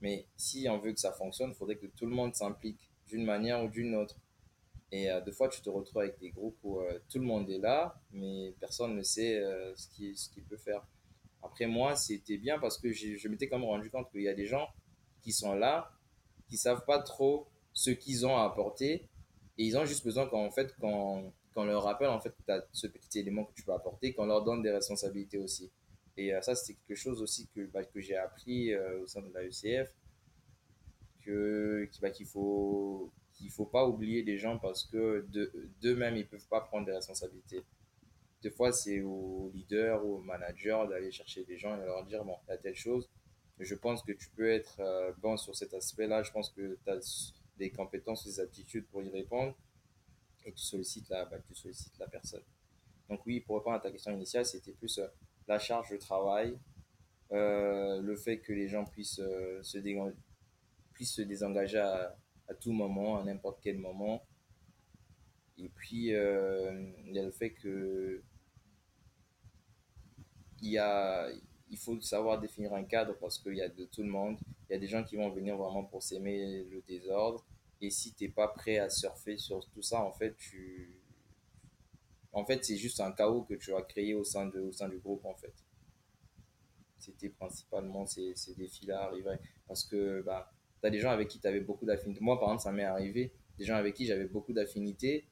[0.00, 3.24] Mais si on veut que ça fonctionne, il faudrait que tout le monde s'implique d'une
[3.24, 4.16] manière ou d'une autre.
[4.90, 7.48] Et euh, deux fois, tu te retrouves avec des groupes où euh, tout le monde
[7.48, 9.88] est là, mais personne ne sait euh, ce
[10.28, 10.86] qu'il peut faire.
[11.42, 14.34] Après, moi, c'était bien parce que je m'étais quand même rendu compte qu'il y a
[14.34, 14.68] des gens
[15.22, 15.92] qui sont là,
[16.48, 19.08] qui savent pas trop ce qu'ils ont à apporter,
[19.58, 22.86] et ils ont juste besoin qu'en fait, qu'on leur rappelle en fait tu as ce
[22.86, 25.70] petit élément que tu peux apporter, qu'on leur donne des responsabilités aussi.
[26.16, 29.22] Et euh, ça, c'est quelque chose aussi que, bah, que j'ai appris euh, au sein
[29.22, 29.94] de la ECF,
[31.22, 35.26] que, bah, qu'il faut qu'il faut pas oublier des gens parce que
[35.80, 37.62] d'eux-mêmes, ils peuvent pas prendre des responsabilités.
[38.42, 42.24] Des fois, c'est au leader ou au manager d'aller chercher des gens et leur dire,
[42.24, 43.08] bon, il y a telle chose,
[43.62, 46.90] je pense que tu peux être euh, bon sur cet aspect-là, je pense que tu
[46.90, 49.54] as des compétences, des aptitudes pour y répondre
[50.44, 52.42] et tu sollicites la, bah, tu sollicites la personne.
[53.08, 55.06] Donc oui, pour répondre à ta question initiale, c'était plus euh,
[55.46, 56.58] la charge de travail,
[57.30, 59.78] euh, le fait que les gens puissent, se,
[60.92, 62.16] puissent se désengager à,
[62.48, 64.26] à, tout moment, à n'importe quel moment.
[65.58, 68.22] Et puis, il y a le fait que
[70.62, 71.28] il, y a,
[71.70, 74.38] il faut savoir définir un cadre parce qu'il y a de tout le monde.
[74.68, 77.44] Il y a des gens qui vont venir vraiment pour s'aimer le désordre.
[77.80, 80.94] Et si t'es pas prêt à surfer sur tout ça, en fait, tu,
[82.32, 84.88] en fait, c'est juste un chaos que tu as créé au sein de, au sein
[84.88, 85.52] du groupe, en fait.
[86.98, 91.40] C'était principalement ces, ces défis-là arrivaient parce que bah, tu as des gens avec qui
[91.40, 92.20] tu avais beaucoup d'affinités.
[92.20, 95.26] Moi, par exemple, ça m'est arrivé, des gens avec qui j'avais beaucoup d'affinités,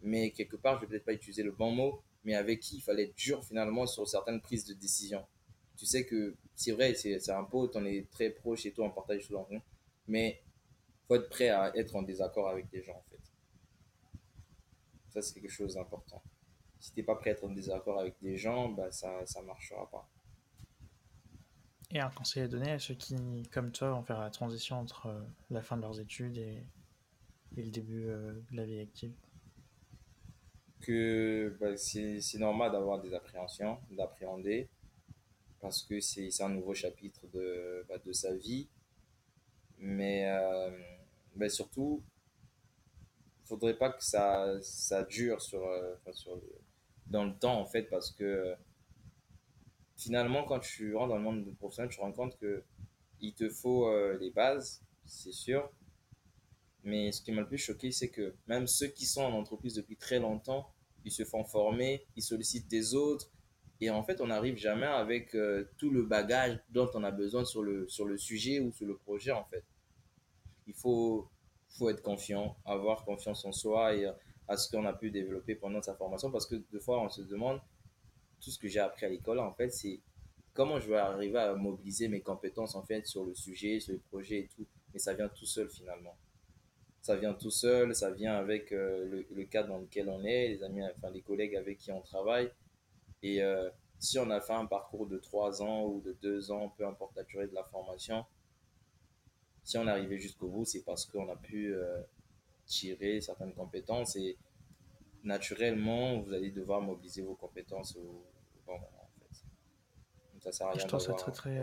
[0.00, 2.80] mais quelque part, je vais peut-être pas utiliser le bon mot, mais avec qui il
[2.80, 5.24] fallait être dur finalement sur certaines prises de décision.
[5.76, 8.90] Tu sais que c'est vrai, c'est un pote, on est très proche et tout, on
[8.90, 9.48] partage tout en
[10.06, 10.42] mais
[11.06, 13.20] faut être prêt à être en désaccord avec des gens, en fait.
[15.10, 16.22] Ça, c'est quelque chose d'important.
[16.80, 19.88] Si t'es pas prêt à être en désaccord avec des gens, bah, ça, ça marchera
[19.90, 20.08] pas.
[21.90, 23.14] Et un conseil à donner à ceux qui,
[23.52, 25.20] comme toi, vont faire la transition entre euh,
[25.50, 26.62] la fin de leurs études et,
[27.56, 29.12] et le début euh, de la vie active?
[30.82, 34.68] Que bah, c'est normal d'avoir des appréhensions, d'appréhender,
[35.60, 38.68] parce que c'est un nouveau chapitre de, bah, de sa vie.
[39.78, 42.02] Mais euh, surtout,
[43.44, 46.40] il faudrait pas que ça, ça dure sur, euh, sur
[47.06, 48.54] dans le temps, en fait, parce que
[49.96, 52.64] finalement, quand tu rentres dans le monde professionnel, tu te rends compte que
[53.20, 55.70] il te faut euh, les bases, c'est sûr.
[56.84, 59.74] Mais ce qui m'a le plus choqué, c'est que même ceux qui sont en entreprise
[59.74, 60.68] depuis très longtemps,
[61.04, 63.30] ils se font former, ils sollicitent des autres,
[63.80, 67.44] Et en fait, on n'arrive jamais avec euh, tout le bagage dont on a besoin
[67.44, 69.64] sur le, sur le sujet ou sur le projet, en fait.
[70.68, 71.28] Il faut,
[71.68, 74.06] faut être confiant, avoir confiance en soi et
[74.46, 76.30] à ce qu'on a pu développer pendant sa formation.
[76.30, 77.60] Parce que des fois, on se demande,
[78.40, 80.00] tout ce que j'ai appris à l'école, en fait, c'est
[80.54, 84.00] comment je vais arriver à mobiliser mes compétences, en fait, sur le sujet, sur le
[84.00, 84.66] projet et tout.
[84.92, 86.16] Mais ça vient tout seul, finalement.
[87.02, 90.48] Ça vient tout seul, ça vient avec euh, le, le, cadre dans lequel on est,
[90.48, 92.48] les amis, enfin, les collègues avec qui on travaille.
[93.24, 96.72] Et euh, si on a fait un parcours de trois ans ou de deux ans,
[96.76, 98.24] peu importe la durée de la formation,
[99.64, 102.00] si on est arrivé jusqu'au bout, c'est parce qu'on a pu euh,
[102.66, 104.38] tirer certaines compétences et
[105.24, 108.86] naturellement, vous allez devoir mobiliser vos compétences au, au bon moment.
[108.96, 109.44] En fait.
[110.32, 111.60] Donc, ça sert à rien je trouve ça très, très,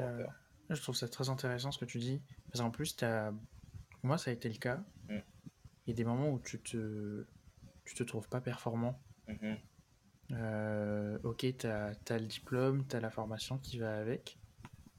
[0.70, 2.22] Je trouve ça très intéressant ce que tu dis.
[2.52, 3.34] Parce qu'en plus, as...
[4.04, 4.84] moi, ça a été le cas.
[5.90, 7.26] Il y a des moments où tu te,
[7.84, 9.02] tu te trouves pas performant.
[9.28, 9.58] -hmm.
[10.34, 14.38] euh, ok, tu as, as, le diplôme, tu as la formation qui va avec,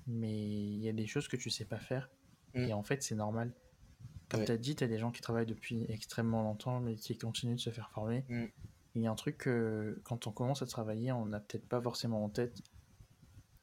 [0.08, 2.10] mais il y a des choses que tu sais pas faire.
[2.54, 2.64] Mm.
[2.64, 3.52] Et en fait, c'est normal.
[4.28, 4.46] Comme ouais.
[4.46, 7.54] tu as dit, tu as des gens qui travaillent depuis extrêmement longtemps, mais qui continuent
[7.54, 8.24] de se faire former.
[8.28, 8.46] Mm.
[8.96, 11.80] Il y a un truc que quand on commence à travailler, on n'a peut-être pas
[11.80, 12.60] forcément en tête.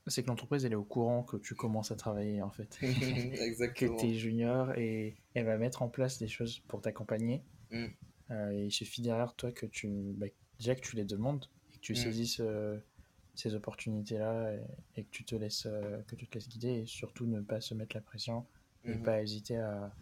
[0.10, 2.78] C'est que l'entreprise, elle est au courant que tu commences à travailler, en fait.
[2.82, 3.96] Exactement.
[3.96, 7.44] que tu es junior et elle va mettre en place des choses pour t'accompagner.
[7.72, 7.86] Mm.
[8.32, 10.28] Euh, et il suffit derrière toi que tu, bah,
[10.60, 11.96] déjà que tu les demandes et que tu mm.
[11.96, 12.78] saisisses euh,
[13.36, 14.62] ces opportunités-là et,
[14.96, 17.62] et, que tu te laisses, euh, que tu te laisses guider et surtout ne pas
[17.62, 18.46] se mettre la pression,
[18.84, 19.04] ne Mhm.
[19.04, 19.94] pas hésiter à,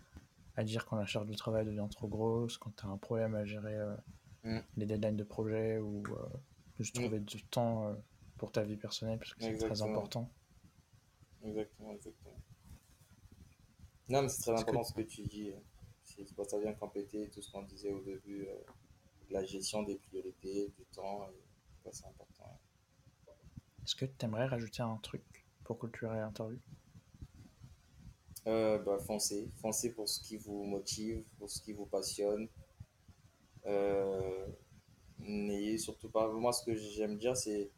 [0.55, 3.35] à dire quand la charge de travail devient trop grosse, quand tu as un problème
[3.35, 3.77] à gérer
[4.43, 4.59] Mm.
[4.77, 6.03] les deadlines de projet ou
[6.77, 7.01] juste Mm.
[7.01, 7.95] trouver du temps
[8.37, 10.29] pour ta vie personnelle parce que c'est très important.
[11.43, 12.41] Exactement, exactement.
[14.09, 15.51] Non, mais c'est très important que- ce que tu dis.
[16.03, 18.55] C'est c'est pour ça vient compléter tout ce qu'on disait au début, euh,
[19.31, 21.43] la gestion des priorités, du temps, et
[21.83, 22.59] ça c'est important.
[23.85, 25.23] Est-ce que tu aimerais rajouter un truc
[25.63, 26.59] pour clôturer l'interview?
[28.47, 32.47] Euh, bah, foncez, foncez pour ce qui vous motive, pour ce qui vous passionne.
[33.65, 34.47] Euh,
[35.19, 36.29] N'ayez surtout pas.
[36.31, 37.71] Moi, ce que j'aime dire, c'est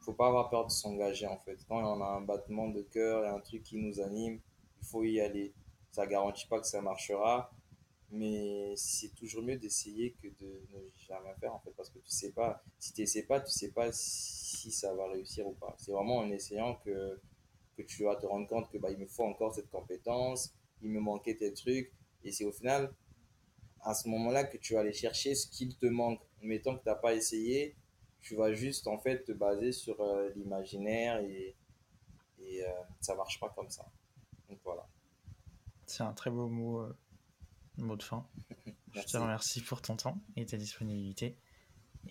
[0.00, 1.58] faut pas avoir peur de s'engager en fait.
[1.68, 4.40] Quand on a un battement de cœur et un truc qui nous anime,
[4.80, 5.52] il faut y aller.
[5.92, 7.50] Ça garantit pas que ça marchera,
[8.10, 12.10] mais c'est toujours mieux d'essayer que de ne jamais faire en fait, parce que tu
[12.10, 12.62] sais pas.
[12.78, 15.74] Si tu sais pas, tu sais pas si ça va réussir ou pas.
[15.78, 17.20] C'est vraiment en essayant que
[17.76, 20.90] que tu vas te rendre compte que bah, il me faut encore cette compétence, il
[20.90, 21.92] me manquait tel truc,
[22.24, 22.92] et c'est au final
[23.82, 26.20] à ce moment-là que tu vas aller chercher ce qu'il te manque.
[26.62, 27.76] Tant que tu n'as pas essayé,
[28.20, 31.56] tu vas juste en fait te baser sur euh, l'imaginaire et,
[32.38, 33.86] et euh, ça marche pas comme ça.
[34.48, 34.86] Donc voilà.
[35.86, 36.96] C'est un très beau mot, euh,
[37.78, 38.26] mot de fin.
[38.94, 41.36] je te remercie pour ton temps et ta disponibilité.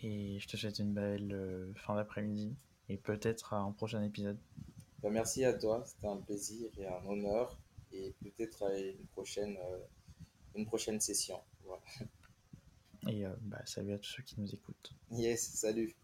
[0.02, 2.56] Et je te souhaite une belle euh, fin d'après-midi
[2.90, 4.40] et peut-être à un prochain épisode.
[5.02, 7.58] Ben, merci à toi, c'était un plaisir et un honneur.
[7.92, 9.58] Et peut-être à une prochaine,
[10.54, 11.42] une prochaine session.
[11.66, 11.82] Voilà.
[13.08, 14.92] Et euh, bah, salut à tous ceux qui nous écoutent.
[15.12, 15.96] Yes, salut.